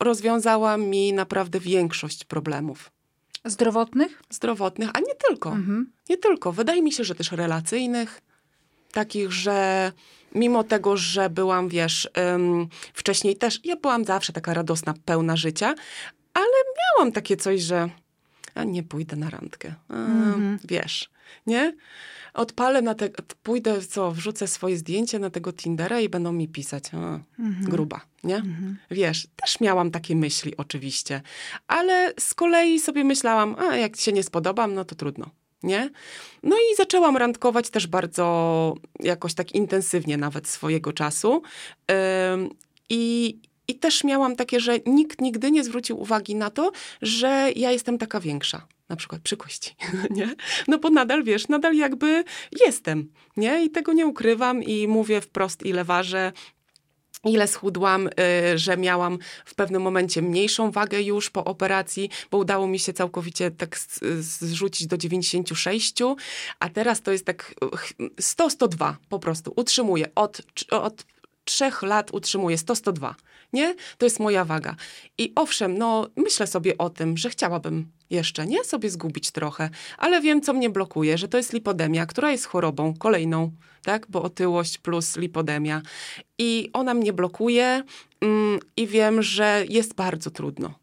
[0.00, 2.90] rozwiązała mi naprawdę większość problemów.
[3.44, 4.22] Zdrowotnych?
[4.30, 5.50] Zdrowotnych, a nie tylko.
[5.50, 5.92] Mhm.
[6.08, 6.52] Nie tylko.
[6.52, 8.20] Wydaje mi się, że też relacyjnych.
[8.92, 9.92] takich, że
[10.34, 15.74] mimo tego, że byłam, wiesz, ym, wcześniej też, ja byłam zawsze taka radosna, pełna życia,
[16.34, 16.46] ale
[16.78, 17.88] miałam takie coś, że
[18.54, 19.74] a nie pójdę na randkę.
[19.88, 20.58] A, Mhm.
[20.64, 21.10] Wiesz,
[21.46, 21.72] nie?
[22.34, 23.08] Odpalę na te,
[23.42, 26.84] pójdę, co, wrzucę swoje zdjęcie na tego Tindera i będą mi pisać.
[26.94, 27.64] A, Mhm.
[27.70, 28.36] Gruba, nie?
[28.36, 28.78] Mhm.
[28.90, 31.20] Wiesz, też miałam takie myśli oczywiście,
[31.66, 35.30] ale z kolei sobie myślałam, a jak się nie spodobam, no to trudno,
[35.62, 35.90] nie?
[36.42, 41.42] No i zaczęłam randkować też bardzo jakoś tak intensywnie nawet swojego czasu.
[42.34, 42.50] Ym,
[42.90, 43.38] I,
[43.72, 47.98] I też miałam takie, że nikt nigdy nie zwrócił uwagi na to, że ja jestem
[47.98, 48.66] taka większa.
[48.88, 49.76] Na przykład przy kości,
[50.10, 50.34] nie?
[50.68, 52.24] No bo nadal, wiesz, nadal jakby
[52.66, 53.64] jestem, nie?
[53.64, 56.32] I tego nie ukrywam i mówię wprost, ile ważę,
[57.24, 62.66] ile schudłam, y, że miałam w pewnym momencie mniejszą wagę już po operacji, bo udało
[62.66, 63.78] mi się całkowicie tak
[64.20, 65.94] zrzucić do 96,
[66.60, 67.54] a teraz to jest tak
[68.20, 69.52] 100-102 po prostu.
[69.56, 71.04] Utrzymuję od, od
[71.44, 73.14] trzech lat utrzymuję 100-102,
[73.52, 73.74] nie?
[73.98, 74.76] To jest moja waga.
[75.18, 78.64] I owszem, no myślę sobie o tym, że chciałabym jeszcze, nie?
[78.64, 82.94] Sobie zgubić trochę, ale wiem, co mnie blokuje, że to jest lipodemia, która jest chorobą
[82.94, 84.06] kolejną, tak?
[84.08, 85.82] Bo otyłość plus lipodemia.
[86.38, 87.82] I ona mnie blokuje
[88.20, 90.74] mm, i wiem, że jest bardzo trudno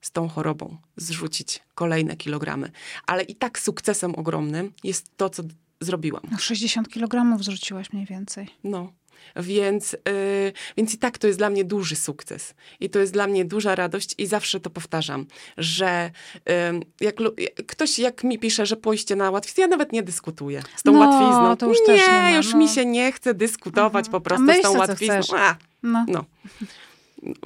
[0.00, 2.70] z tą chorobą zrzucić kolejne kilogramy.
[3.06, 5.42] Ale i tak sukcesem ogromnym jest to, co
[5.80, 6.22] zrobiłam.
[6.30, 8.48] No 60 kilo zrzuciłaś mniej więcej.
[8.64, 8.92] No.
[9.36, 12.54] Więc, yy, więc i tak to jest dla mnie duży sukces.
[12.80, 15.26] I to jest dla mnie duża radość i zawsze to powtarzam,
[15.58, 16.10] że
[16.46, 16.52] yy,
[17.00, 20.82] jak jak ktoś jak mi pisze, że pójście na łatwiznę, ja nawet nie dyskutuję z
[20.82, 21.56] tą No, łatwizną.
[21.56, 22.58] to już nie, też nie ma, już no.
[22.58, 24.12] mi się nie chce dyskutować Mhm.
[24.12, 25.20] po prostu z tą łatwizną.
[25.38, 26.24] A, No, no.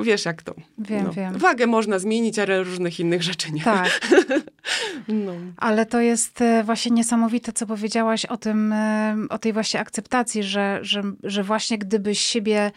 [0.01, 0.55] Wiesz jak to.
[0.79, 1.12] wiem, no.
[1.12, 1.39] wiem.
[1.39, 3.62] Wagę można zmienić, ale różnych innych rzeczy nie.
[3.62, 4.01] Tak,
[5.09, 5.33] No.
[5.57, 10.43] ale to jest e, właśnie niesamowite, co powiedziałaś o tym, e, o tej właśnie akceptacji,
[10.43, 12.72] że, że, że właśnie gdybyś siebie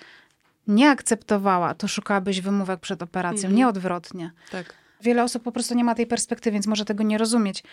[0.67, 3.55] nie akceptowała, to szukałabyś wymówek przed operacją, Mhm.
[3.55, 4.31] nie odwrotnie.
[4.51, 4.73] Tak.
[5.01, 7.63] Wiele osób po prostu nie ma tej perspektywy, więc może tego nie rozumieć.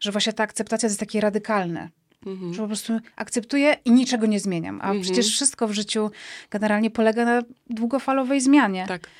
[0.00, 1.88] Że właśnie ta akceptacja jest takie radykalne.
[2.26, 2.54] Mhm.
[2.54, 4.80] Że po prostu akceptuję i niczego nie zmieniam.
[4.80, 5.00] A Mhm.
[5.02, 6.10] przecież wszystko w życiu
[6.50, 8.84] generalnie polega na długofalowej zmianie.
[8.88, 9.10] Tak.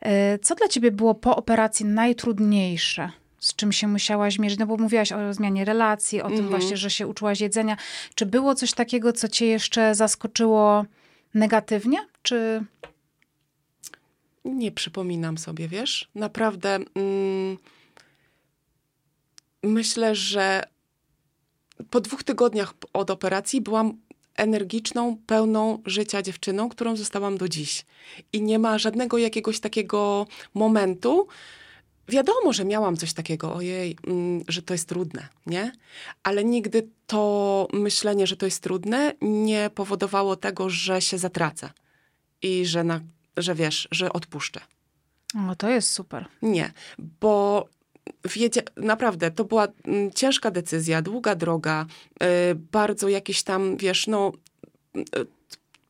[0.00, 3.10] E, Co dla ciebie było po operacji najtrudniejsze?
[3.40, 4.58] Z czym się musiałaś mierzyć?
[4.58, 6.50] No bo mówiłaś o zmianie relacji, o tym Mhm.
[6.50, 7.76] właśnie, że się uczyłaś jedzenia.
[8.14, 10.84] Czy było coś takiego, co cię jeszcze zaskoczyło
[11.34, 11.98] negatywnie?
[12.22, 12.64] Czy...
[14.44, 16.08] Nie przypominam sobie, wiesz?
[16.14, 17.56] Naprawdę mm,
[19.62, 20.62] myślę, że
[21.90, 23.98] po dwóch tygodniach od operacji byłam
[24.36, 27.86] energiczną, pełną życia dziewczyną, którą zostałam do dziś.
[28.32, 31.28] I nie ma żadnego jakiegoś takiego momentu.
[32.08, 35.72] Wiadomo, że miałam coś takiego, ojej, mm, że to jest trudne, nie?
[36.22, 41.70] Ale nigdy to myślenie, że to jest trudne, nie powodowało tego, że się zatracę
[42.42, 43.00] i że, na,
[43.36, 44.60] że wiesz, że odpuszczę.
[45.50, 46.26] O, to jest super.
[46.42, 46.72] Nie,
[47.20, 47.68] bo
[48.24, 51.86] wiedzie, naprawdę to była mm, ciężka decyzja, długa droga,
[52.22, 54.32] y, bardzo jakieś tam, wiesz, no.
[54.96, 55.02] y,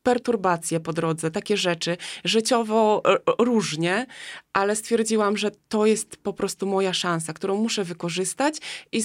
[0.02, 3.02] Perturbacje po drodze, takie rzeczy, życiowo
[3.40, 4.06] y, różnie,
[4.52, 8.56] ale stwierdziłam, że to jest po prostu moja szansa, którą muszę wykorzystać
[8.92, 9.02] i,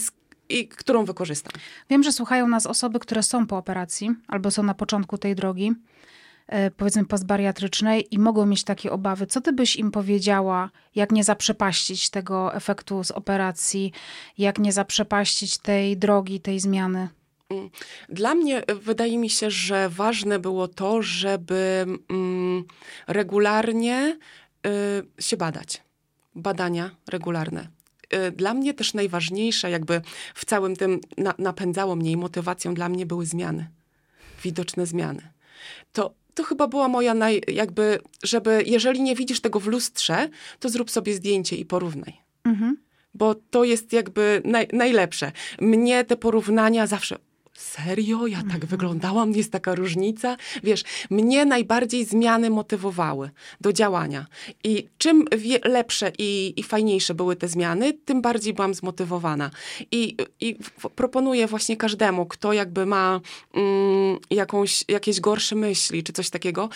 [0.49, 1.53] i którą wykorzystam.
[1.89, 5.71] Wiem, że słuchają nas osoby, które są po operacji albo są na początku tej drogi,
[6.77, 9.27] powiedzmy postbariatrycznej i mogą mieć takie obawy.
[9.27, 13.91] Co ty byś im powiedziała, jak nie zaprzepaścić tego efektu z operacji,
[14.37, 17.09] jak nie zaprzepaścić tej drogi, tej zmiany?
[18.09, 22.63] Dla mnie y, wydaje mi się, że ważne było to, żeby mm,
[23.07, 24.19] regularnie
[25.19, 25.81] y, się badać.
[26.35, 27.67] Badania regularne.
[28.35, 30.01] Dla mnie też najważniejsze, jakby
[30.35, 33.69] w całym tym na, napędzało mnie i motywacją dla mnie były zmiany.
[34.43, 35.21] Widoczne zmiany.
[35.93, 40.29] To, to chyba była moja naj, jakby, żeby, jeżeli nie widzisz tego w lustrze,
[40.59, 42.13] to zrób sobie zdjęcie i porównaj
[42.43, 42.77] Mhm.
[43.13, 45.31] bo to jest jakby naj, najlepsze.
[45.61, 47.15] Mnie te porównania zawsze.
[47.57, 48.27] Serio?
[48.27, 49.31] Ja tak wyglądałam?
[49.31, 50.37] Jest taka różnica?
[50.63, 53.29] Wiesz, mnie najbardziej zmiany motywowały
[53.61, 54.25] do działania.
[54.63, 55.25] I czym
[55.63, 59.51] lepsze i, i fajniejsze były te zmiany, tym bardziej byłam zmotywowana.
[59.91, 60.55] I, i
[60.95, 63.21] proponuję właśnie każdemu, kto jakby ma
[63.53, 66.69] mm, jakąś, jakieś gorsze myśli czy coś takiego,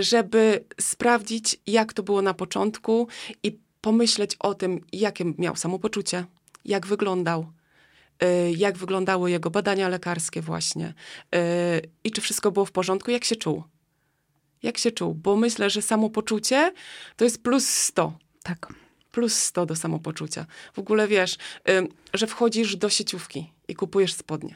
[0.00, 3.08] żeby sprawdzić, jak to było na początku
[3.42, 6.24] i pomyśleć o tym, jakie miał samopoczucie,
[6.64, 7.46] jak wyglądał,
[8.56, 10.94] jak wyglądały jego badania lekarskie właśnie
[11.34, 11.38] y,
[12.04, 13.62] i czy wszystko było w porządku, jak się czuł.
[14.62, 16.72] Jak się czuł, bo myślę, że samopoczucie
[17.16, 18.12] to jest plus 100
[18.42, 18.72] Tak.
[19.12, 20.46] plus 100 do samopoczucia.
[20.72, 21.36] W ogóle wiesz,
[21.70, 24.54] ym, że wchodzisz do sieciówki i kupujesz spodnie.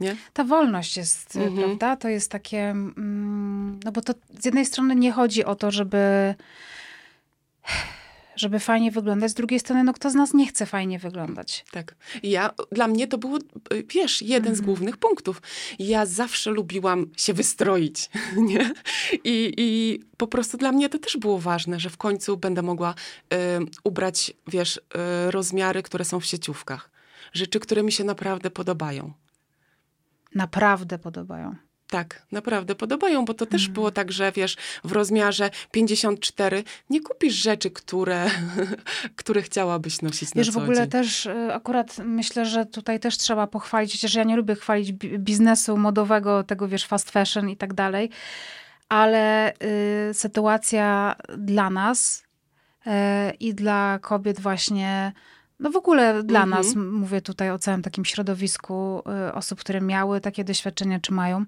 [0.00, 0.16] Nie?
[0.32, 1.56] Ta wolność jest, Mhm.
[1.56, 1.96] prawda?
[1.96, 6.34] To jest takie, mm, no bo to z jednej strony nie chodzi o to, żeby
[8.38, 11.64] żeby fajnie wyglądać, z drugiej strony, no kto z nas nie chce fajnie wyglądać?
[11.70, 11.94] Tak.
[12.22, 13.40] Ja, dla mnie to był, y,
[13.88, 15.42] wiesz, jeden z głównych punktów.
[15.78, 18.72] Ja zawsze lubiłam się wystroić, nie?
[19.24, 22.94] I, I po prostu dla mnie to też było ważne, że w końcu będę mogła
[23.34, 23.36] y,
[23.84, 26.90] ubrać, wiesz, y, rozmiary, które są w sieciówkach.
[27.32, 29.12] Rzeczy, które mi się naprawdę podobają.
[30.34, 31.67] Naprawdę podobają.
[31.90, 37.34] Tak, naprawdę podobają, bo to też było tak, że wiesz, w rozmiarze 54 nie kupisz
[37.34, 38.26] rzeczy, które,
[39.16, 40.90] które chciałabyś nosić na Wiesz, w co ogóle dzień.
[40.90, 45.18] też y, akurat myślę, że tutaj też trzeba pochwalić, chociaż ja nie lubię chwalić bi-
[45.18, 48.10] biznesu modowego, tego wiesz, fast fashion i tak dalej,
[48.88, 49.52] ale
[50.10, 52.24] y, sytuacja dla nas
[52.86, 52.90] y,
[53.40, 55.12] i dla kobiet właśnie,
[55.60, 56.62] no w ogóle dla Mhm.
[56.64, 61.44] nas, mówię tutaj o całym takim środowisku y, osób, które miały takie doświadczenia, czy mają,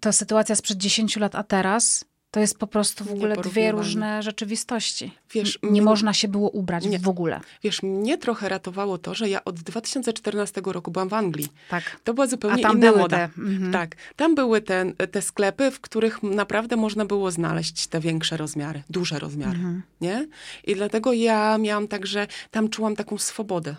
[0.00, 4.22] to sytuacja sprzed 10 lat, a teraz, to jest po prostu w ogóle dwie różne
[4.22, 5.10] rzeczywistości.
[5.34, 6.98] Wiesz, nie można się było ubrać Nie.
[6.98, 7.40] w ogóle.
[7.62, 11.48] Wiesz, mnie trochę ratowało to, że ja od 2014 roku byłam w Anglii.
[11.70, 12.00] Tak.
[12.04, 13.16] To była A zupełnie tam inna były moda.
[13.16, 13.24] te.
[13.24, 13.72] Mhm.
[13.72, 18.82] Tak, tam były te, te sklepy, w których naprawdę można było znaleźć te większe rozmiary,
[18.90, 19.82] duże rozmiary, Mhm.
[20.00, 20.28] nie?
[20.64, 23.76] I dlatego ja miałam także, tam czułam taką swobodę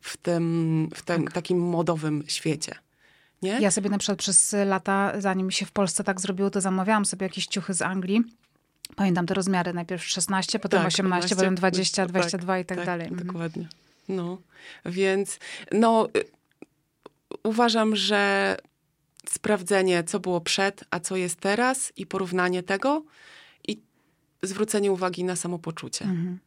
[0.00, 2.74] w tym, w tym takim modowym świecie,
[3.42, 3.60] nie?
[3.60, 7.26] Ja sobie na przykład przez lata, zanim się w Polsce tak zrobiło, to zamawiałam sobie
[7.26, 8.22] jakieś ciuchy z Anglii.
[8.96, 12.76] Pamiętam te rozmiary, najpierw 16, potem Tak, 18, 18, potem 20, tak, 22 i tak,
[12.78, 13.08] tak, dalej.
[13.08, 13.26] Mhm.
[13.26, 13.68] Dokładnie.
[14.08, 14.38] No,
[14.84, 15.38] więc
[15.72, 16.08] no,
[17.42, 18.56] uważam, że
[19.28, 23.02] sprawdzenie, co było przed, a co jest teraz i porównanie tego
[23.68, 23.80] i
[24.42, 26.38] zwrócenie uwagi na samopoczucie, Mhm.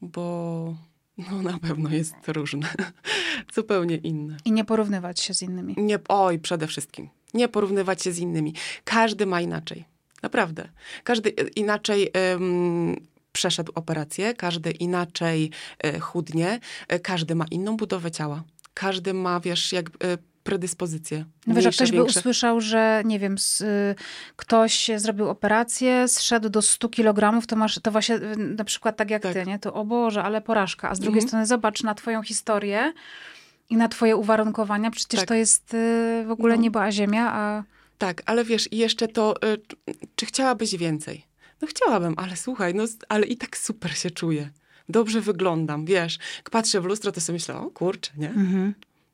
[0.00, 0.76] bo
[1.18, 2.68] no, na pewno jest różne,
[3.54, 4.36] zupełnie inne.
[4.44, 5.74] I nie porównywać się z innymi.
[5.78, 7.08] Nie, oj, przede wszystkim.
[7.34, 8.54] Nie porównywać się z innymi.
[8.84, 9.84] Każdy ma inaczej.
[10.22, 10.68] Naprawdę.
[11.04, 15.50] Każdy y, inaczej ym, przeszedł operację, każdy inaczej
[15.86, 16.60] y, chudnie,
[16.92, 18.44] y, każdy ma inną budowę ciała.
[18.74, 21.24] Każdy ma, wiesz, jak y, predyspozycje.
[21.46, 22.20] No wiesz, jak ktoś by większe.
[22.20, 23.94] usłyszał, że nie wiem, s- y,
[24.36, 29.10] ktoś zrobił operację, zszedł do 100 kg, to masz, to właśnie y, na przykład tak
[29.10, 29.32] jak Tak.
[29.32, 29.58] ty, nie?
[29.58, 30.90] To o Boże, ale porażka.
[30.90, 31.28] A z drugiej Mhm.
[31.28, 32.92] strony zobacz na twoją historię
[33.70, 34.90] i na twoje uwarunkowania.
[34.90, 35.28] Przecież Tak.
[35.28, 36.62] to jest y, w ogóle No.
[36.62, 37.62] niebo a ziemia, a
[37.98, 39.60] Tak, ale wiesz, i jeszcze to, y,
[40.16, 41.24] czy chciałabyś więcej?
[41.62, 44.50] No chciałabym, ale słuchaj, no, ale i tak super się czuję.
[44.88, 46.18] Dobrze wyglądam, wiesz.
[46.36, 48.34] Jak patrzę w lustro, to sobie myślę, o kurczę, nie?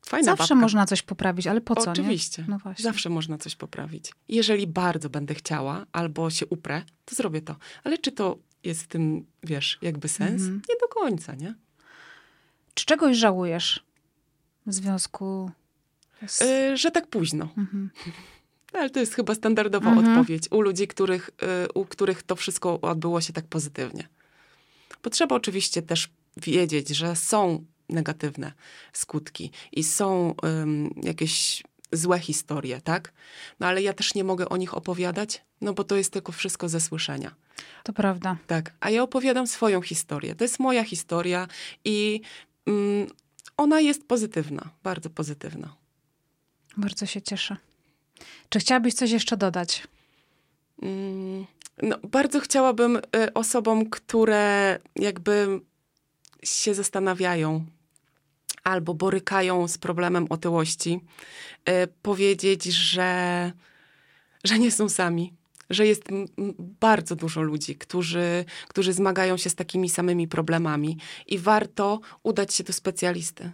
[0.05, 0.61] Fajna Zawsze babka.
[0.61, 2.45] można coś poprawić, ale po co, Oczywiście.
[2.47, 2.57] No.
[2.77, 4.11] Zawsze można coś poprawić.
[4.29, 7.55] Jeżeli bardzo będę chciała albo się uprę, to zrobię to.
[7.83, 10.41] Ale czy to jest w tym, wiesz, jakby sens?
[10.41, 10.61] Mhm.
[10.69, 11.55] Nie do końca, nie?
[12.73, 13.83] Czy czegoś żałujesz
[14.65, 15.51] w związku
[16.27, 16.41] z...
[16.41, 17.49] Y, że tak późno.
[17.57, 17.89] Mhm.
[18.73, 20.17] Ale to jest chyba standardowa Mhm.
[20.19, 21.29] odpowiedź u ludzi, których,
[21.65, 24.07] y, u których to wszystko odbyło się tak pozytywnie.
[25.03, 28.51] Bo trzeba oczywiście też wiedzieć, że są negatywne
[28.93, 33.13] skutki i są ym, jakieś złe historie, tak?
[33.59, 36.69] No ale ja też nie mogę o nich opowiadać, no bo to jest tylko wszystko
[36.69, 37.35] ze słyszenia.
[37.83, 38.37] To prawda.
[38.47, 40.35] Tak, a ja opowiadam swoją historię.
[40.35, 41.47] To jest moja historia
[41.85, 42.21] i
[42.67, 43.07] mm,
[43.57, 45.75] ona jest pozytywna, bardzo pozytywna.
[46.77, 47.57] Bardzo się cieszę.
[48.49, 49.87] Czy chciałabyś coś jeszcze dodać?
[50.81, 51.45] Mm,
[51.83, 55.61] No, bardzo chciałabym y, osobom, które jakby
[56.43, 57.65] się zastanawiają
[58.63, 60.99] albo borykają z problemem otyłości,
[61.69, 63.51] y, powiedzieć, że,
[64.43, 65.33] że nie są sami.
[65.69, 66.03] Że jest
[66.59, 70.97] bardzo dużo ludzi, którzy, którzy zmagają się z takimi samymi problemami
[71.27, 73.51] i warto udać się do specjalisty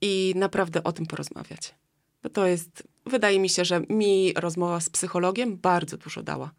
[0.00, 1.74] i naprawdę o tym porozmawiać.
[2.22, 6.50] Bo to jest, wydaje mi się, że mi rozmowa z psychologiem bardzo dużo dała.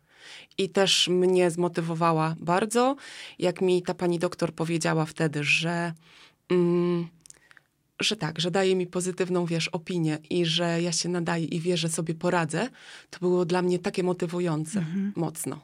[0.57, 2.95] I też mnie zmotywowała bardzo,
[3.39, 5.93] jak mi ta pani doktor powiedziała wtedy, że,
[6.49, 7.07] mm,
[7.99, 11.77] że tak, że daje mi pozytywną, wiesz, opinię i że ja się nadaję i wie,
[11.77, 12.69] że sobie poradzę,
[13.09, 14.85] to było dla mnie takie motywujące
[15.15, 15.59] mocno.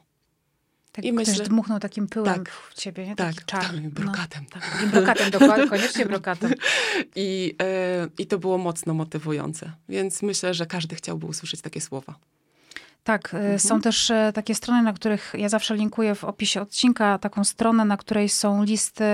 [0.92, 2.50] Tak, I myślę- dmuchnął takim pyłem Tak.
[2.50, 3.16] w ciebie, nie?
[3.16, 3.62] Tak, Taki czar.
[3.62, 3.90] tak, No.
[3.90, 4.44] brokatem.
[4.46, 4.70] Tak.
[4.72, 6.52] Takim brokatem, dokładnie, koniecznie brokatem.
[7.16, 9.72] I, e, I to było mocno motywujące.
[9.88, 12.14] Więc myślę, że każdy chciałby usłyszeć takie słowa.
[13.04, 13.58] Tak, y, Mhm.
[13.58, 17.84] są też e, takie strony, na których ja zawsze linkuję w opisie odcinka, taką stronę,
[17.84, 19.04] na której są listy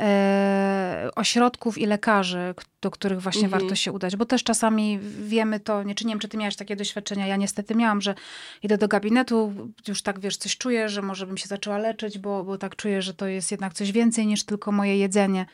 [0.00, 3.60] e, ośrodków i lekarzy, do których właśnie Mhm.
[3.60, 4.16] warto się udać.
[4.16, 7.36] Bo też czasami wiemy to, nie, czy nie wiem, czy ty miałaś takie doświadczenia, ja
[7.36, 8.14] niestety miałam, że
[8.62, 9.52] idę do gabinetu,
[9.88, 13.02] już tak wiesz, coś czuję, że może bym się zaczęła leczyć, bo, bo tak czuję,
[13.02, 15.46] że to jest jednak coś więcej niż tylko moje jedzenie.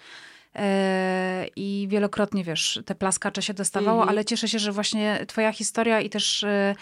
[0.59, 4.09] e, i wielokrotnie, wiesz, te plaskacze się dostawało, Mhm.
[4.09, 6.75] ale cieszę się, że właśnie twoja historia i też e,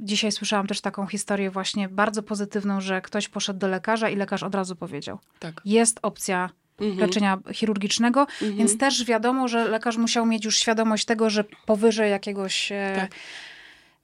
[0.00, 4.42] dzisiaj słyszałam też taką historię właśnie bardzo pozytywną, że ktoś poszedł do lekarza i lekarz
[4.42, 5.60] od razu powiedział, Tak.
[5.64, 6.50] jest opcja
[6.80, 6.98] Mhm.
[6.98, 8.56] leczenia chirurgicznego, Mhm.
[8.56, 13.10] więc też wiadomo, że lekarz musiał mieć już świadomość tego, że powyżej jakiegoś e, Tak.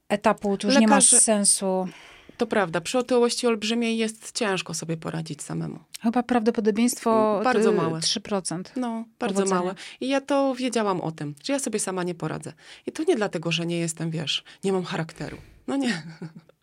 [0.09, 1.89] etapu to już nie ma sensu.
[2.37, 5.79] To prawda, przy otyłości olbrzymiej jest ciężko sobie poradzić samemu.
[6.03, 8.01] Chyba prawdopodobieństwo Bardzo y, małe.
[8.01, 8.63] 3%.
[8.77, 9.61] No, bardzo Powodzenia.
[9.61, 9.75] małe.
[10.01, 12.53] I ja to wiedziałam o tym, że ja sobie sama nie poradzę.
[12.87, 15.37] I to nie dlatego, że nie jestem, wiesz, nie mam charakteru.
[15.67, 16.03] No nie,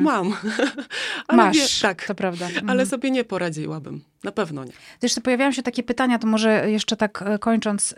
[0.00, 0.32] mam.
[1.28, 2.46] Ale Masz, wie- tak, to prawda.
[2.46, 2.86] ale Mhm.
[2.86, 4.04] sobie nie poradziłabym.
[4.24, 4.72] Na pewno nie.
[5.00, 7.96] Zresztą pojawiają się takie pytania, to może jeszcze tak e, kończąc, y,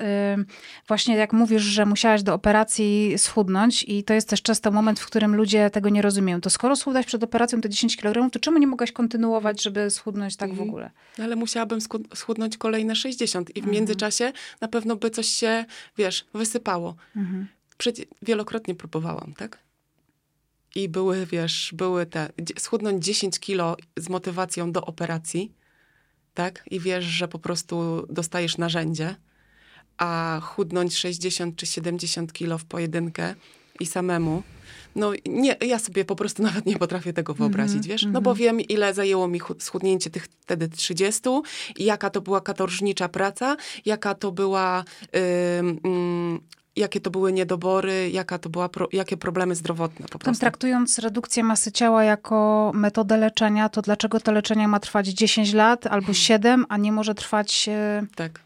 [0.89, 5.07] właśnie jak mówisz, że musiałaś do operacji schudnąć i to jest też często moment, w
[5.07, 6.41] którym ludzie tego nie rozumieją.
[6.41, 10.37] To skoro schudłaś przed operacją te 10 kg, to czemu nie mogłaś kontynuować, żeby schudnąć
[10.37, 10.69] tak w Mhm.
[10.69, 10.91] ogóle?
[11.19, 11.79] No, Ale musiałabym
[12.15, 13.75] schudnąć kolejne 60 i w Mhm.
[13.75, 15.65] międzyczasie na pewno by coś się,
[15.99, 16.95] wiesz, wysypało.
[17.17, 17.47] Mhm.
[17.79, 19.59] Przecie- wielokrotnie próbowałam, tak?
[20.75, 25.53] I były, wiesz, były te, schudnąć 10 kilo z motywacją do operacji,
[26.35, 26.65] tak?
[26.71, 29.17] I wiesz, że po prostu dostajesz narzędzie,
[29.99, 33.35] a chudnąć 60 czy 70 kilo w pojedynkę
[33.81, 34.43] i samemu,
[34.97, 38.03] no nie, ja sobie po prostu nawet nie potrafię tego wyobrazić, Mhm, wiesz?
[38.03, 38.25] No mhm.
[38.25, 41.23] bo wiem, ile zajęło mi chu- schudnięcie tych wtedy 30
[41.77, 44.85] i jaka to była katorżnicza praca, jaka to była,
[45.59, 46.41] ym, ym,
[46.77, 50.41] jakie to były niedobory, jaka to była, pro, jakie problemy zdrowotne po prostu.
[50.41, 55.83] traktując redukcję masy ciała jako metodę leczenia, to dlaczego to leczenie ma trwać 10 lat
[55.85, 55.95] Hmm.
[56.01, 58.41] albo 7, a nie może trwać e, Tak,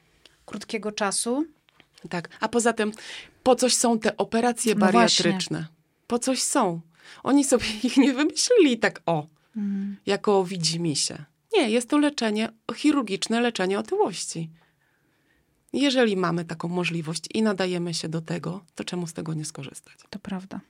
[0.46, 1.44] krótkiego czasu?
[2.10, 2.28] tak.
[2.40, 2.92] A poza tym,
[3.42, 5.66] po coś są te operacje No bariatryczne?
[6.06, 6.80] Po coś są.
[7.22, 9.96] Oni sobie ich nie wymyślili tak o, Mm.
[10.06, 11.24] jako widzimisię.
[11.54, 14.50] Nie, jest to leczenie, chirurgiczne leczenie otyłości.
[15.76, 19.94] Jeżeli mamy taką możliwość i nadajemy się do tego, to czemu z tego nie skorzystać?
[20.10, 20.60] To prawda.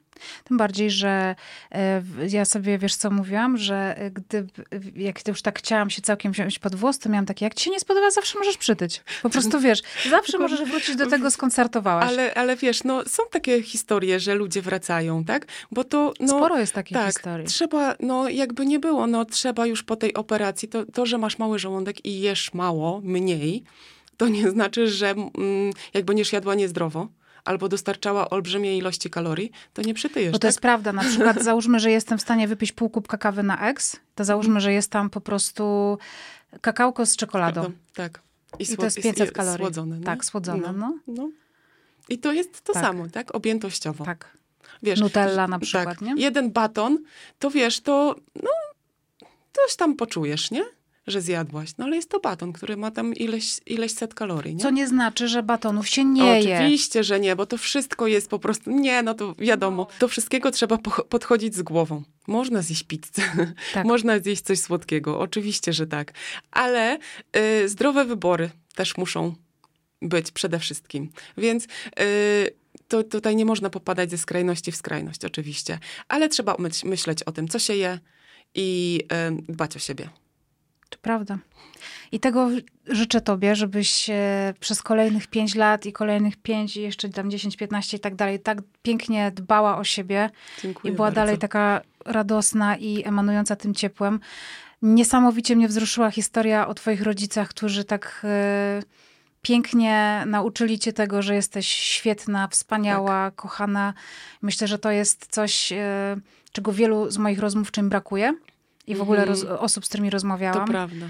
[0.45, 1.35] Tym bardziej, że
[1.73, 4.47] e, ja sobie, wiesz co mówiłam, że e, gdy,
[4.97, 7.71] jak już tak chciałam się całkiem wziąć pod włos, to miałam takie, jak ci się
[7.71, 9.03] nie spodoba, zawsze możesz przytyć.
[9.23, 12.09] Po prostu, wiesz, zawsze możesz wrócić do tego, skąd startowałaś.
[12.09, 15.47] Ale, ale wiesz, no, są takie historie, że ludzie wracają, tak?
[15.71, 17.47] Bo to, no, Sporo jest takich tak, historii.
[17.47, 21.39] trzeba, no jakby nie było, no trzeba już po tej operacji, to, to, że masz
[21.39, 23.65] mały żołądek i jesz mało, mniej,
[24.17, 25.35] to nie znaczy, że mm,
[25.95, 27.09] jak będziesz jadła niezdrowo,
[27.45, 30.49] albo dostarczała olbrzymie ilości kalorii, to nie przytyjesz, Bo to tak?
[30.49, 30.93] jest prawda.
[30.93, 34.61] Na przykład załóżmy, że jestem w stanie wypić pół kubka kawy na ex, to załóżmy,
[34.61, 35.99] że jest tam po prostu
[36.61, 37.61] kakałko z czekoladą.
[37.61, 37.79] Prawda?
[37.95, 38.21] Tak.
[38.59, 39.59] I sło- to jest 500 kalorii.
[39.59, 40.05] Słodzone, no.
[40.05, 40.99] Tak, słodzone, no.
[41.07, 41.31] no.
[42.09, 42.83] I to jest to Tak.
[42.83, 43.35] samo, tak?
[43.35, 44.05] Objętościowo.
[44.05, 44.37] Tak.
[44.83, 46.15] Wiesz, Nutella na przykład, tak, nie?
[46.23, 46.99] jeden baton,
[47.39, 48.51] to wiesz, to no,
[49.53, 50.65] coś tam poczujesz, nie?
[51.07, 51.71] Że zjadłaś.
[51.79, 54.63] No ale jest to baton, który ma tam ileś, ileś set kalorii, nie?
[54.63, 56.57] Co nie znaczy, że batonów się nie je.
[56.59, 60.51] Oczywiście, że nie, bo to wszystko jest po prostu, nie, no to wiadomo, do wszystkiego
[60.51, 62.03] trzeba po- podchodzić z głową.
[62.27, 63.23] Można zjeść pizzę,
[63.75, 63.87] Tak.
[63.87, 66.13] można zjeść coś słodkiego, oczywiście, że tak,
[66.51, 66.99] ale
[67.65, 69.35] y, zdrowe wybory też muszą
[70.03, 71.11] być przede wszystkim.
[71.39, 71.69] Więc y,
[72.89, 75.79] to tutaj nie można popadać ze skrajności w skrajność, oczywiście,
[76.09, 77.99] ale trzeba myśl, myśleć o tym, co się je
[78.55, 79.01] i
[79.49, 80.09] y, dbać o siebie.
[80.89, 81.39] To prawda.
[82.13, 82.49] I tego
[82.87, 87.57] życzę tobie, żebyś e, przez kolejnych 5 lat i kolejnych 5 i jeszcze tam 10,
[87.57, 90.31] 15 i tak dalej, tak pięknie dbała o siebie
[90.63, 91.15] Dziękuję i była bardzo.
[91.21, 94.21] dalej taka radosna i emanująca tym ciepłem.
[94.83, 98.83] Niesamowicie mnie wzruszyła historia o twoich rodzicach, którzy tak e,
[99.43, 103.35] pięknie nauczyli cię tego, że jesteś świetna, wspaniała, Tak.
[103.35, 103.95] kochana.
[104.43, 106.17] Myślę, że to jest coś, e,
[106.53, 108.35] czego wielu z moich rozmówczym brakuje.
[108.87, 109.39] I w ogóle Mhm.
[109.39, 110.67] roz, osób, z którymi rozmawiałam.
[110.67, 111.07] To prawda.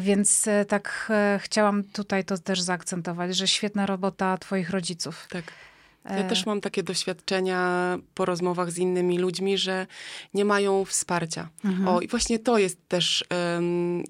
[0.00, 5.26] Więc e, tak e, chciałam tutaj to też zaakcentować, że świetna robota twoich rodziców.
[5.30, 5.44] Tak.
[6.04, 9.86] Ja E, też mam takie doświadczenia po rozmowach z innymi ludźmi, że
[10.34, 11.48] nie mają wsparcia.
[11.64, 11.88] Mhm.
[11.88, 14.04] O, i właśnie to jest też, em,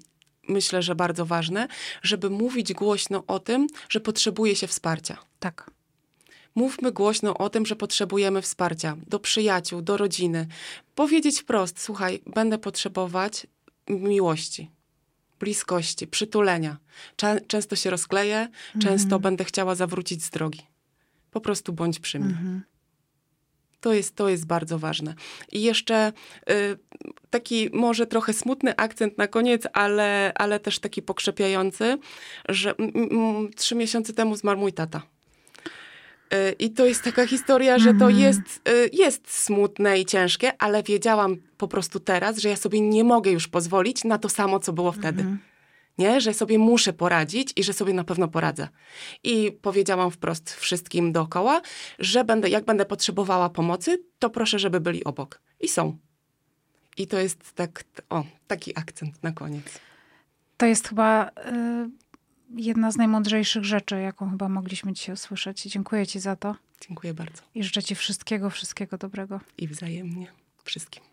[0.47, 1.67] myślę, że bardzo ważne,
[2.01, 5.17] żeby mówić głośno o tym, że potrzebuje się wsparcia.
[5.39, 5.71] Tak.
[6.55, 10.47] Mówmy głośno o tym, że potrzebujemy wsparcia do przyjaciół, do rodziny.
[10.95, 13.47] Powiedzieć wprost: słuchaj, będę potrzebować
[13.89, 14.71] miłości,
[15.39, 16.77] bliskości, przytulenia.
[17.17, 18.47] Czę- często się rozkleję,
[18.81, 19.21] często Mhm.
[19.21, 20.61] będę chciała zawrócić z drogi.
[21.31, 22.29] Po prostu bądź przy mnie.
[22.29, 22.61] Mhm.
[23.81, 25.13] To jest, to jest bardzo ważne.
[25.51, 26.13] I jeszcze
[26.49, 26.77] y,
[27.29, 31.97] taki może trochę smutny akcent na koniec, ale, ale też taki pokrzepiający,
[32.49, 35.01] że mm, trzy miesiące temu zmarł mój tata.
[36.59, 38.19] I to jest taka historia, że to Mhm.
[38.19, 43.03] jest, y, jest smutne i ciężkie, ale wiedziałam po prostu teraz, że ja sobie nie
[43.03, 45.21] mogę już pozwolić na to samo, co było wtedy.
[45.21, 45.39] Mhm.
[45.97, 46.21] nie?
[46.21, 48.67] Że sobie muszę poradzić i że sobie na pewno poradzę.
[49.23, 51.61] I powiedziałam wprost wszystkim dookoła,
[51.99, 55.41] że będę, jak będę potrzebowała pomocy, to proszę, żeby byli obok.
[55.59, 55.97] I są.
[56.97, 59.65] I to jest tak, o, taki akcent na koniec.
[60.57, 61.31] To jest chyba y,
[62.55, 65.63] jedna z najmądrzejszych rzeczy, jaką chyba mogliśmy dzisiaj usłyszeć.
[65.63, 66.55] Dziękuję ci za to
[66.87, 67.41] Dziękuję bardzo.
[67.55, 69.39] i życzę ci wszystkiego, wszystkiego dobrego.
[69.57, 70.27] I wzajemnie
[70.63, 71.03] wszystkim.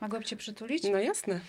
[0.00, 0.82] Mogłabym cię przytulić?
[0.92, 1.40] No jasne.